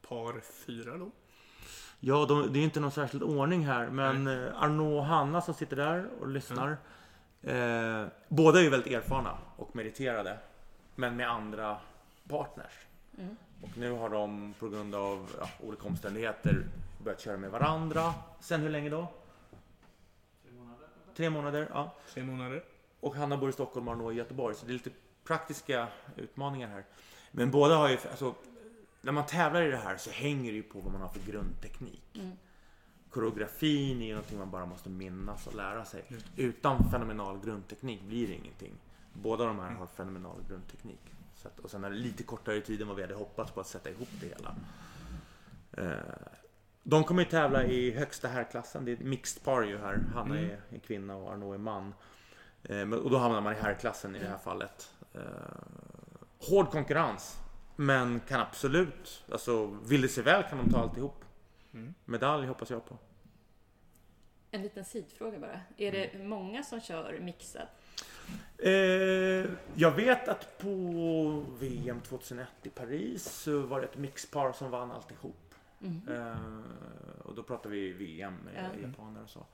[0.09, 1.11] Par fyra då.
[2.01, 5.55] Ja, de, det är inte någon särskild ordning här, men eh, Arnaud och Hanna som
[5.55, 6.77] sitter där och lyssnar.
[7.43, 10.39] Eh, båda är ju väldigt erfarna och meriterade,
[10.95, 11.77] men med andra
[12.29, 12.73] partners.
[13.19, 13.37] Mm.
[13.63, 16.67] Och nu har de på grund av ja, olika omständigheter
[17.05, 18.15] börjat köra med varandra.
[18.41, 19.09] Sen hur länge då?
[21.17, 21.69] Tre månader.
[21.73, 21.95] ja.
[22.15, 22.65] Tre månader.
[23.01, 24.55] Och Hanna bor i Stockholm och Arnaud i Göteborg.
[24.55, 24.91] Så det är lite
[25.25, 26.85] praktiska utmaningar här.
[27.31, 28.35] Men båda har ju, alltså,
[29.01, 31.33] när man tävlar i det här så hänger det ju på vad man har för
[31.33, 32.19] grundteknik.
[32.19, 32.33] Mm.
[33.11, 36.05] Koreografin är ju någonting man bara måste minnas och lära sig.
[36.09, 36.23] Mm.
[36.37, 38.73] Utan fenomenal grundteknik blir det ingenting.
[39.13, 41.12] Båda de här har fenomenal grundteknik.
[41.43, 43.61] Så att, och sen är det lite kortare tid än vad vi hade hoppats på
[43.61, 44.55] att sätta ihop det hela.
[45.73, 46.03] Eh,
[46.83, 48.85] de kommer ju tävla i högsta herrklassen.
[48.85, 49.99] Det är ett mixed par ju här.
[50.15, 50.51] Hanna Mm.
[50.51, 51.95] är, är kvinna och Arnaud är man.
[52.63, 54.93] Eh, och då hamnar man i herrklassen i det här fallet.
[55.15, 55.21] Eh,
[56.39, 57.39] hård konkurrens.
[57.77, 61.25] Men kan absolut, alltså vill det sig väl kan de ta alltihop.
[61.75, 61.95] Mm.
[62.05, 62.99] Medalj hoppas jag på.
[64.51, 65.61] En liten sidfråga bara.
[65.77, 67.67] Är det många som kör mixad?
[68.59, 74.71] Eh, jag vet att på VM 2001 i Paris så var det ett mixpar som
[74.71, 75.55] vann alltihop.
[75.83, 76.01] Mm.
[76.11, 76.37] Eh,
[77.25, 78.89] och då pratar vi VM med Ja.
[78.89, 79.47] japaner och så.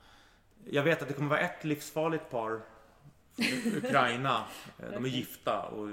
[0.64, 2.60] Jag vet att det kommer vara ett livsfarligt par
[3.62, 4.44] från Ukraina.
[4.78, 5.88] Eh, De är gifta och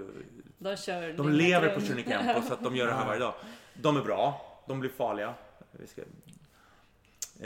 [0.57, 1.81] De kör de lever på.
[1.81, 3.33] Shurikenpo så att de gör det här varje dag.
[3.73, 4.41] De är bra.
[4.67, 5.33] De blir farliga.
[5.71, 6.01] Vi ska...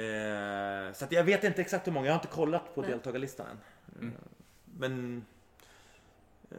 [0.02, 2.06] eh, så att jag vet inte exakt hur många.
[2.06, 2.90] Jag har inte kollat på Nej.
[2.90, 3.58] deltagarlistan än.
[4.02, 4.14] Mm.
[4.80, 5.26] Men
[6.52, 6.58] eh,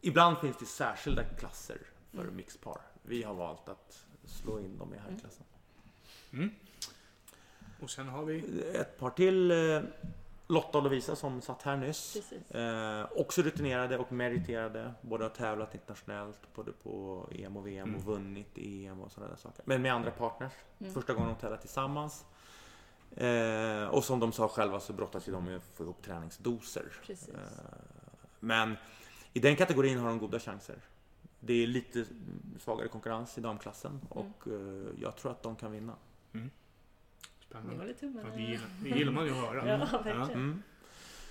[0.00, 1.78] ibland finns det särskilda klasser
[2.12, 2.36] för Mm.
[2.36, 2.80] mixpar.
[3.02, 5.44] Vi har valt att slå in dem i herrklassen.
[6.32, 6.50] Mm.
[7.80, 8.62] Och sen har vi...
[8.74, 9.50] Ett par till.
[9.50, 9.80] Eh,
[10.48, 12.16] Lotta och Lovisa som satt här nyss.
[12.50, 14.94] Eh, också rutinerade och meriterade.
[15.00, 18.06] Båda har tävlat internationellt både på EM och VM och Mm.
[18.12, 19.62] vunnit EM och sådana där saker.
[19.66, 20.52] Men med andra partners.
[20.78, 20.92] Mm.
[20.94, 22.24] Första gången de tävlar tillsammans.
[23.16, 26.84] Eh, och som de sa själva så brottas ju de med att få ihop träningsdoser.
[27.06, 27.28] Precis.
[27.28, 27.40] Eh,
[28.40, 28.76] men
[29.32, 30.76] i den kategorin har de goda chanser.
[31.40, 32.04] Det är lite
[32.60, 35.92] svagare konkurrens i damklassen och eh, jag tror att de kan vinna.
[36.32, 36.50] Ni
[37.48, 37.76] Spännande.
[37.76, 38.28] håller tummarna.
[38.28, 39.68] Ja, det, gillar, det gillar man ju att höra.
[39.92, 40.22] Ja, verkligen.
[40.30, 40.62] Mm.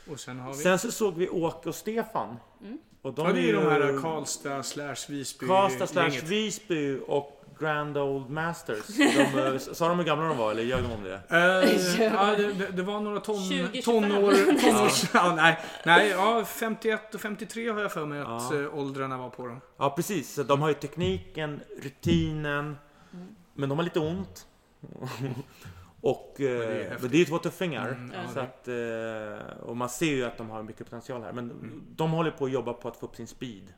[0.10, 0.64] Och sen har vi...
[0.64, 2.36] Sen så såg vi Åke och Stefan.
[2.62, 2.78] Mm.
[3.02, 6.10] Och de ja, det är de här ju- Karlstad slash Visby Karlstad slash.
[6.10, 8.88] Visby och Grand Old Masters.
[8.88, 9.04] De,
[9.40, 11.22] eh, sa de hur gamla de var eller ljög de om det?
[11.30, 13.82] Eh, ja, det, det- var några ton, 20, 25.
[13.84, 14.32] tonår...
[14.62, 15.36] tonårs, ja.
[15.36, 18.62] nej, nej, ja, 51 och 53 har jag för mig att Ja.
[18.62, 19.62] eh, åldrarna var på dem.
[19.78, 22.78] Ja precis, så de har ju tekniken, rutinen,
[23.14, 23.28] Mm.
[23.54, 24.48] men de har lite ont.
[26.02, 27.88] och, det är eh, men det är ju två tuffingar.
[27.88, 28.68] Mm, Så att,
[29.70, 31.34] och man ser ju att de har mycket potential här.
[31.34, 31.84] Men Mm.
[31.96, 33.74] de håller på att jobba på att få upp sin speed.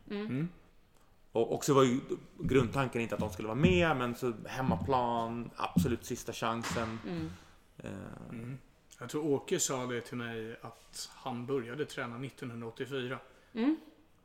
[1.37, 1.47] Mm.
[1.47, 1.99] Och också var ju
[2.39, 6.99] grundtanken inte att de skulle vara med, men så hemmaplan, absolut sista chansen.
[7.07, 7.29] Mm.
[7.77, 7.91] Eh,
[8.29, 8.57] Mm.
[8.99, 13.19] Jag tror Åke sa det till mig att han började träna 1984.
[13.53, 13.77] Mm.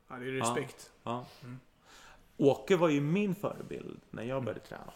[0.07, 0.91] Ja, det är respekt.
[1.03, 1.25] ja.
[1.43, 1.59] Mm.
[2.37, 4.93] Åke var ju min förebild när jag började träna.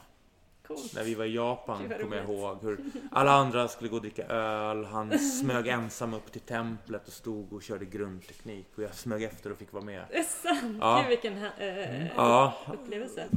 [0.68, 0.93] Coolt.
[0.95, 2.80] När vi var i Japan kommer jag ihåg hur
[3.11, 4.86] alla andra skulle gå och dricka öl.
[4.86, 8.68] Han smög ensam upp till templet och stod och körde grundteknik.
[8.76, 10.05] Och jag smög efter och fick vara med.
[10.09, 10.78] Det är sant.
[10.82, 10.99] Ja.
[10.99, 13.28] Gud vilken eh, Ja, upplevelse.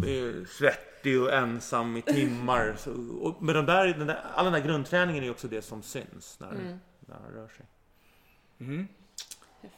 [0.48, 2.74] svettig och ensam i timmar.
[2.78, 5.82] Så, och med de där, den där, all den där grundträningen är också det som
[5.82, 6.78] syns när, Mm.
[7.00, 7.66] när han rör sig.
[8.60, 8.88] Mm.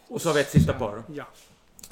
[0.08, 1.02] Och så har vi ett sista par.
[1.08, 1.24] Ja.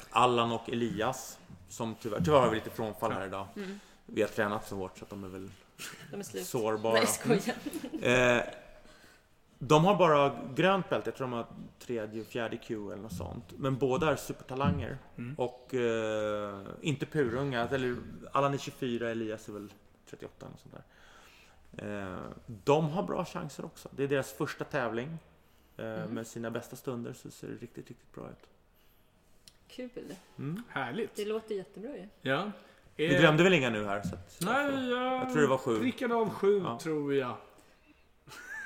[0.09, 1.37] Allan och Elias.
[1.69, 3.47] Som tyvärr, tyvärr har vi lite frånfall här idag.
[3.55, 3.79] Mm.
[4.13, 5.49] Vi har tränat så hårt så att de är väl
[6.11, 6.45] De är slut.
[6.47, 6.93] sårbara.
[6.93, 8.37] Nej, skojar.
[8.37, 8.43] Eh,
[9.59, 11.45] de har bara grönt bälte, jag tror de har
[11.79, 13.45] tredje, fjärde Q eller något sånt.
[13.57, 14.97] Men båda är supertalanger.
[15.17, 15.35] Mm.
[15.37, 17.95] Och eh, inte purunga, eller
[18.31, 19.73] Allan är 24, Elias är väl
[20.09, 20.83] 38 eller något sånt där.
[22.11, 22.19] Eh,
[22.63, 23.89] de har bra chanser också.
[23.91, 25.07] Det är deras första tävling.
[25.77, 26.09] Eh, Mm.
[26.13, 28.47] Med sina bästa stunder så ser det riktigt, riktigt bra ut.
[29.67, 30.15] Kul.
[30.37, 30.63] Mm.
[30.69, 31.15] Härligt.
[31.15, 32.07] Det låter jättebra ju.
[32.21, 32.51] Ja.
[32.95, 34.01] Du Eh, glömde väl inga nu här?
[34.01, 35.79] Så att, Nej, jag, Jag tror det var sju.
[35.79, 36.79] prickade av sju, Ja.
[36.83, 37.35] tror jag.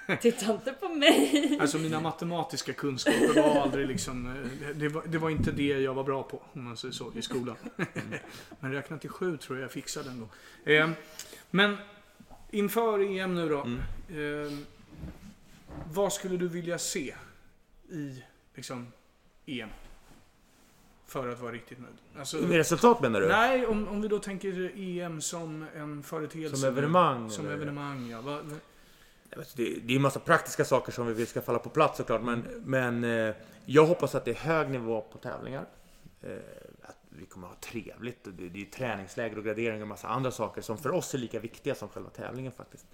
[0.22, 1.58] Titta inte på mig.
[1.62, 4.28] Alltså mina matematiska kunskaper var aldrig liksom...
[4.28, 7.12] eh, Det var, det var inte det jag var bra på, om man säger så,
[7.16, 7.56] i skolan.
[8.60, 10.30] Men räkna till sju tror jag jag fixade gång.
[10.66, 10.90] Eh,
[11.52, 11.78] men
[12.52, 13.62] inför EM nu då.
[13.62, 13.80] Mm.
[14.10, 14.58] Eh,
[15.94, 17.16] vad skulle du vilja se
[17.92, 18.24] i
[18.56, 18.88] liksom,
[19.46, 19.70] EM?
[21.16, 21.96] För att vara riktigt nöjd.
[22.20, 23.28] Alltså, Med resultat menar du?
[23.28, 26.58] nej, om, om vi då tänker EM som en företeelse.
[26.58, 27.30] Som evenemang?
[27.30, 27.56] Som eller?
[27.56, 28.22] evenemang, ja.
[28.22, 28.56] Va, va,
[29.38, 31.98] Alltså, Det, det är en massa praktiska saker som vi vill ska falla på plats
[31.98, 32.22] såklart.
[32.22, 33.36] Men, men eh,
[33.66, 35.66] jag hoppas att det är hög nivå på tävlingar.
[36.22, 36.30] Eh,
[36.82, 38.28] att vi kommer att ha trevligt.
[38.28, 41.18] Och det, det är träningsläger och graderingar och massa andra saker som för oss är
[41.18, 42.86] lika viktiga som själva tävlingen faktiskt.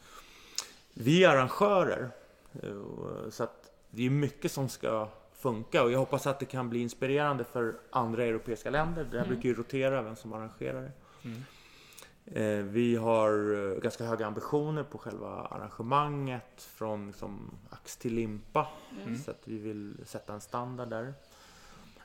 [0.93, 2.09] Vi är arrangörer.
[2.63, 2.69] eh,
[3.29, 5.09] Så att det är mycket som ska
[5.41, 9.03] funka och jag hoppas att det kan bli inspirerande för andra europeiska länder.
[9.03, 9.27] Det här Mm.
[9.29, 10.91] brukar ju rotera vem som arrangerar det.
[11.29, 11.43] mm.
[12.25, 13.29] Eh, Vi har
[13.75, 18.67] eh, ganska höga ambitioner på själva arrangemanget från liksom ax till limpa.
[19.05, 19.17] Mm.
[19.17, 21.13] Så att vi vill sätta en standard där.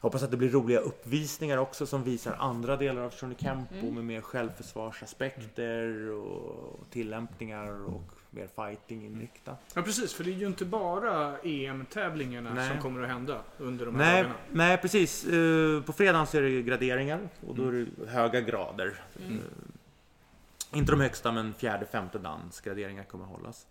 [0.01, 3.95] Hoppas att det blir roliga uppvisningar också som visar andra delar av Shonekempo Mm.
[3.95, 9.61] med mer självförsvarsaspekter och tillämpningar och mer fighting inriktat.
[9.75, 12.71] Ja precis, för det är ju inte bara EM-tävlingarna Nej.
[12.71, 14.39] som kommer att hända under de här Nej, dagarna.
[14.53, 15.25] nej, precis.
[15.25, 18.95] Eh, På fredagen så är det graderingar och då är det höga grader.
[19.27, 19.37] Mm.
[19.39, 23.67] Eh, Inte de högsta men fjärde, femte dans graderingar kommer att hållas.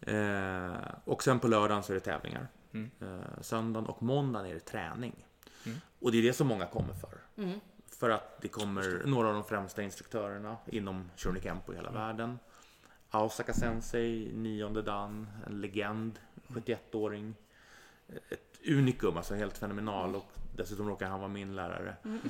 [0.00, 0.74] Eh,
[1.04, 2.46] och sen på lördagen så är det tävlingar.
[2.72, 2.90] Mm.
[3.40, 5.14] Söndagen och måndagen är det träning.
[5.66, 5.78] Mm.
[6.00, 7.42] Och det är det som många kommer för.
[7.42, 7.60] Mm.
[7.98, 12.00] För att det kommer några av de främsta instruktörerna inom Shurikempo i hela Mm.
[12.02, 12.38] världen.
[13.10, 17.34] Ausaka Sensei, nionde dan, en legend, 71-åring.
[18.28, 20.24] Ett unikum, alltså helt fenomenal och
[20.56, 21.96] dessutom råkar han vara min lärare.
[22.04, 22.20] Mm.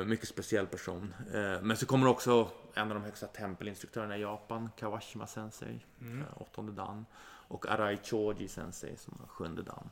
[0.00, 1.14] Eh, mycket speciell person.
[1.34, 6.20] Eh, men så kommer också en av de högsta tempelinstruktörerna i Japan, Kawashima Sensei, Mm.
[6.20, 7.06] eh, åttonde dan.
[7.48, 9.90] Och Arai Choji Sensei som har sjunde dan.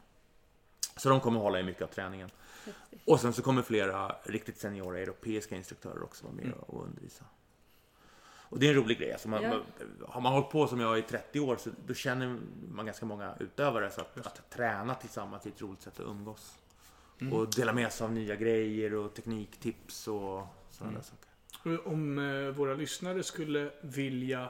[0.96, 2.30] Så de kommer hålla i mycket av träningen.
[3.04, 6.58] Och sen så kommer flera riktigt seniora europeiska instruktörer också vara med Mm.
[6.58, 7.24] och undervisa.
[8.50, 9.12] Och det är en rolig grej.
[9.12, 9.48] Alltså man, Ja.
[9.50, 9.62] man-
[10.08, 12.38] Har man hållit på som jag i 30 år så då känner
[12.72, 13.90] man ganska många utövare.
[13.90, 16.58] Så att, att träna tillsammans är ett roligt sätt att umgås.
[17.20, 17.32] Mm.
[17.32, 20.94] Och dela med sig av nya grejer och tekniktips och sådana Mm.
[20.94, 21.88] där saker.
[21.88, 24.48] Om eh, våra lyssnare skulle vilja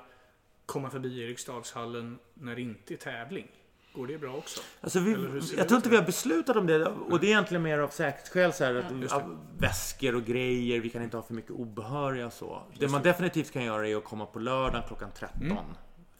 [0.66, 3.48] komma förbi Eriksdalshallen när det inte är tävling,
[3.92, 4.60] går det bra också?
[4.80, 6.86] Alltså vi, det jag tror inte vi har beslutat om det.
[6.86, 8.52] Och det är egentligen mer av säkerhetsskäl.
[8.52, 9.16] Så här, Ja.
[9.16, 9.36] att, det.
[9.58, 10.80] väskor och grejer.
[10.80, 12.62] Vi kan inte ha för mycket obehöriga och så.
[12.74, 13.08] Det Just man det.
[13.08, 15.42] definitivt kan göra är att komma på lördag klockan 13.
[15.42, 15.56] Mm.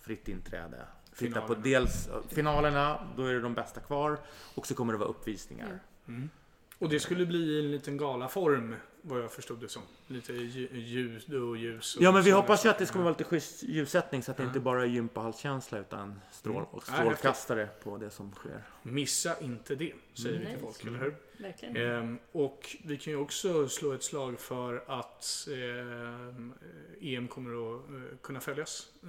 [0.00, 0.76] Fritt inträde.
[1.18, 4.18] Titta på dels finalerna, då är det de bästa kvar.
[4.54, 5.66] Och så kommer det vara uppvisningar.
[5.66, 5.80] Mm.
[6.08, 6.30] Mm.
[6.78, 8.74] Och det skulle bli en liten galaform
[9.08, 9.82] vad jag förstod det som.
[10.06, 11.96] Lite lju- ljus och ljus.
[11.96, 14.36] Och Ja men vi hoppas ju att det ska vara lite schysst ljussättning så att
[14.36, 16.66] det inte bara är gympahallskänsla utan strål Mm.
[16.70, 18.62] och Nej, strålkastare på det som sker.
[18.82, 20.46] Missa inte det, säger vi Mm.
[20.46, 20.60] till Nej.
[20.60, 21.16] folk, eller hur?
[21.42, 21.76] Verkligen.
[21.76, 26.52] Ehm, och vi kan ju också slå ett slag för att ehm,
[27.00, 29.08] EM kommer att eh, kunna följas eh,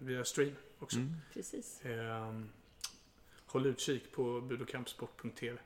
[0.00, 0.96] via stream också.
[0.96, 1.16] Mm.
[1.34, 1.80] Precis.
[1.84, 2.48] Ehm,
[3.46, 5.58] håll utkik på budokampsport.tv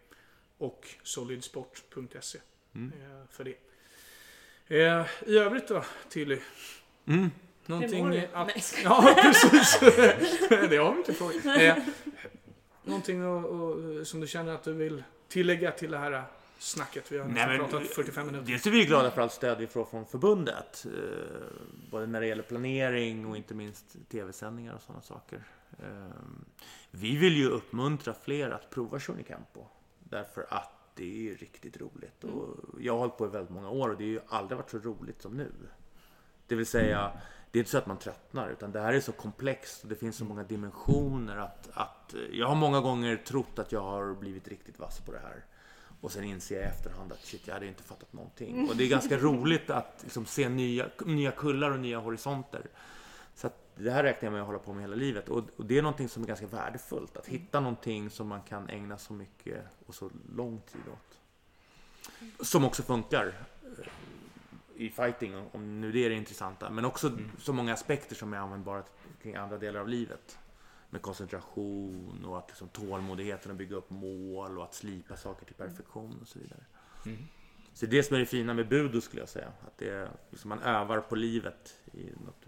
[0.59, 2.39] och solidsport.se
[2.77, 2.93] Mm.
[3.03, 3.55] eh, för det.
[4.69, 6.39] Eh, I övrigt då, Tilly?
[7.07, 7.31] Mm.
[7.67, 8.47] Någonting att...
[8.47, 8.63] Nej.
[8.85, 9.79] Ja, precis.
[10.71, 11.45] det har vi inte frågat.
[11.61, 11.77] Eh,
[12.85, 16.23] någonting och, och, som du känner att du vill tillägga till det här
[16.59, 17.13] snacket?
[17.13, 18.47] Vi har Nej, men- pratat 45 minuter.
[18.47, 20.87] Dels är vi glada för allt stöd vi får från förbundet.
[20.87, 20.93] eh,
[21.91, 25.43] Både när det gäller planering och inte minst tv-sändningar och sådana saker.
[25.79, 26.11] Eh,
[26.91, 29.67] Vi vill ju uppmuntra fler att prova Shunikampo.
[29.99, 32.25] Därför att det är riktigt roligt.
[32.25, 34.71] Och jag har hållit på i väldigt många år och det har ju aldrig varit
[34.71, 35.53] så roligt som nu.
[36.47, 37.13] Det vill säga,
[37.51, 39.97] det är inte så att man tröttnar utan det här är så komplext och det
[39.97, 44.49] finns så många dimensioner att, att jag har många gånger trott att jag har blivit
[44.49, 45.45] riktigt vass på det här.
[46.01, 48.69] Och sen inser jag i efterhand att shit, jag hade inte fattat någonting.
[48.69, 52.67] Och det är ganska roligt att liksom se nya, nya kullar och nya horisonter.
[53.37, 55.29] Så det här räknar jag med att hålla på med hela livet.
[55.29, 57.17] Och, och det är någonting som är ganska värdefullt.
[57.17, 61.21] Att hitta någonting som man kan ägna så mycket och så lång tid åt.
[62.47, 63.27] Som också funkar
[63.63, 63.87] eh,
[64.77, 66.71] i fighting, om nu det är det intressanta.
[66.71, 68.83] Men också så många aspekter som är användbara
[69.23, 70.39] kring andra delar av livet.
[70.91, 75.55] Med koncentration och att liksom tålmodigheten att bygga upp mål och att slipa saker till
[75.55, 76.65] perfektion och så vidare.
[77.07, 77.19] Mm.
[77.75, 79.53] Så det är det som är det fina med budo skulle jag säga.
[79.67, 82.45] Att det är, liksom man övar på livet i något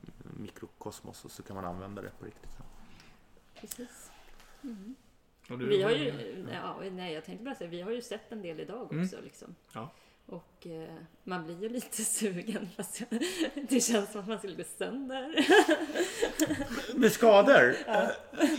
[0.78, 2.50] mikrokosmos och så kan man använda det på riktigt.
[3.60, 4.10] Precis.
[4.62, 4.94] Mm.
[5.68, 6.12] Vi har ju,
[6.52, 9.04] ja, nej jag tänkte bara säga, vi har ju sett en del idag Mm.
[9.04, 9.54] också liksom.
[9.72, 9.90] Ja.
[10.26, 13.22] Och eh, man blir ju lite sugen fast jag,
[13.68, 15.46] det känns som att man skulle gå sönder.
[16.98, 17.74] Med skador?
[17.86, 18.08] eh,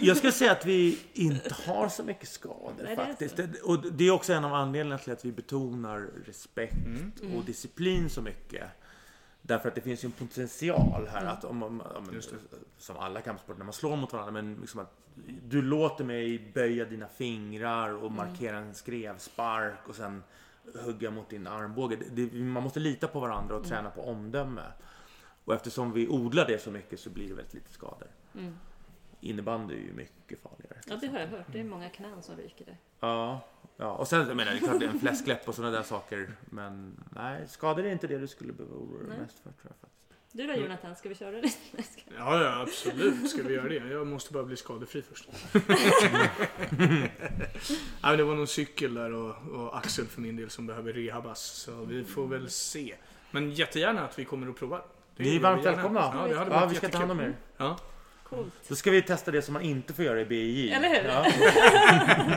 [0.01, 3.37] Jag skulle säga att vi inte har så mycket skador Nej, det är faktiskt.
[3.37, 7.35] Det- Och det är också en av anledningarna till att vi betonar respekt Mm.
[7.37, 8.63] och disciplin så mycket.
[9.41, 12.21] Därför att det finns ju en potential här att om, om, om
[12.77, 14.93] som alla kampsporter, när man slår mot varandra, men liksom att
[15.47, 20.23] du låter mig böja dina fingrar och markera en skrevspark och sen
[20.85, 21.95] hugga mot din armbåge.
[21.95, 24.61] Det, det, man måste lita på varandra och träna på omdöme.
[25.45, 28.07] Och eftersom vi odlar det så mycket så blir det väldigt lite skador.
[28.35, 28.55] Mm.
[29.19, 30.77] Innebandy är ju mycket farligare.
[30.87, 31.45] Ja, det har jag hört.
[31.51, 32.77] Det är många knän som ryker där.
[32.99, 33.41] Ja,
[33.79, 33.91] ja.
[33.91, 36.29] och sen jag menar det är klart det är en fläskläpp och sådana där saker.
[36.45, 39.75] Men nej, skador är inte det du skulle behöva oroa dig mest för tror jag
[39.81, 39.99] faktiskt.
[40.31, 41.51] Du då Jonathan, ska vi köra det?
[42.17, 43.75] Ja, ja, absolut ska vi göra det.
[43.75, 45.29] Jag måste bara bli skadefri först.
[46.77, 47.11] Nej,
[48.01, 51.41] men det var någon cykel där och, och axel för min del som behöver rehabas.
[51.41, 52.95] Så vi får väl se.
[53.31, 54.85] Men jättegärna att vi kommer och provar.
[55.15, 55.99] Det Ni är varmt välkomna.
[55.99, 57.37] Ja, det hade Ja, vi ska ta hand om er.
[57.57, 57.77] Ja.
[58.29, 58.53] Coolt.
[58.67, 60.71] Då ska vi testa det som man inte får göra i BJ.
[60.71, 61.09] Eller hur?
[61.09, 62.35] Ja.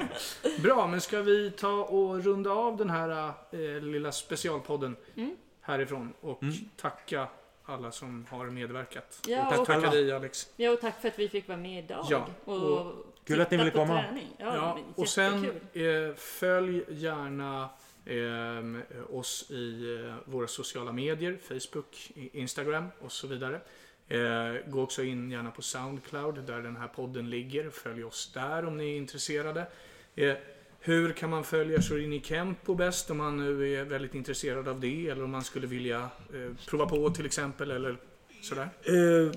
[0.62, 5.36] Bra, men ska vi ta och runda av den här eh, lilla specialpodden Mm.
[5.60, 6.54] härifrån och Mm.
[6.76, 7.28] tacka
[7.64, 9.20] alla som har medverkat.
[9.28, 9.66] Ja, tack och.
[9.66, 10.48] Tacka dig Alex.
[10.56, 12.06] ja, och tack för att vi fick vara med idag.
[12.10, 14.04] Ja, och, och- Kul att ni ville komma.
[14.38, 17.68] Ja, Ja, och sen eh, följ gärna
[18.06, 23.60] ehm, oss i eh, våra sociala medier, Facebook, Instagram och så vidare.
[24.08, 27.70] Eh, gå också in gärna på Soundcloud där den här podden ligger.
[27.70, 29.66] Följ oss där om ni är intresserade.
[30.14, 30.34] Eh,
[30.80, 35.08] hur kan man följa Shorini Kempo bäst om man nu är väldigt intresserad av det
[35.08, 35.98] eller om man skulle vilja
[36.34, 37.96] eh, prova på till exempel eller
[38.42, 38.68] sådär?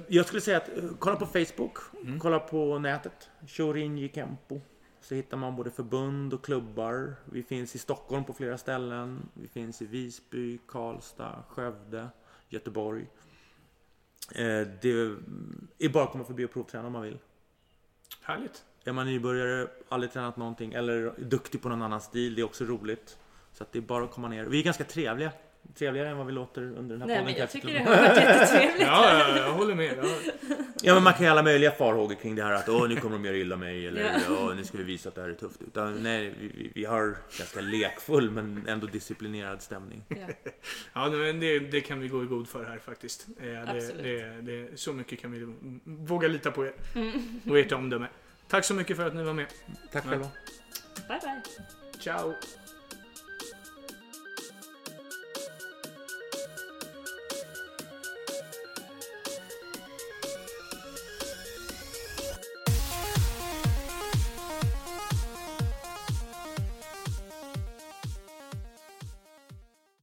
[0.08, 2.20] Jag skulle säga att kolla på Facebook, Mm.
[2.20, 3.30] kolla på nätet.
[3.48, 4.62] Shorinji Kempo.
[5.02, 7.16] Så hittar man både förbund och klubbar.
[7.26, 9.30] Vi finns i Stockholm på flera ställen.
[9.34, 12.08] Vi finns i Visby, Karlstad, Skövde,
[12.50, 13.06] Göteborg.
[14.32, 14.90] Eh, det
[15.80, 17.18] är bara att komma förbi och provträna om man vill.
[18.22, 18.64] Härligt.
[18.84, 22.64] Är man nybörjare, aldrig tränat någonting eller duktig på någon annan stil, det är också
[22.64, 23.18] roligt.
[23.54, 24.46] Så att det är bara att komma ner.
[24.46, 25.32] Vi är ganska trevliga.
[25.76, 27.96] Trevligare än vad vi låter under den här Nej, podden men jag tycker det har
[28.08, 28.82] varit jättetrevligt.
[28.82, 29.98] Ja, ja, jag håller med.
[30.04, 30.32] Ja.
[30.82, 33.18] Ja men man kan ju alla möjliga farhågor kring det här att åh nu kommer
[33.18, 34.10] de göra illa mig eller Ja.
[34.30, 35.62] åh nu ska vi visa att det här är tufft.
[35.68, 40.04] Utan nej, vi, vi- har ganska lekfull men ändå disciplinerad stämning.
[40.08, 40.16] Ja.
[40.94, 43.28] Ja, men det, det kan vi gå i god för här faktiskt.
[43.40, 44.04] Eh, Det, Absolut.
[44.04, 45.54] det, det, så mycket kan vi
[45.84, 47.22] våga lita på er Mm.
[47.50, 48.08] och ert omdöme.
[48.48, 49.46] Tack så mycket för att ni var med.
[49.92, 50.28] Tack själva.
[51.08, 51.42] Bye, bye.
[52.00, 52.34] Ciao!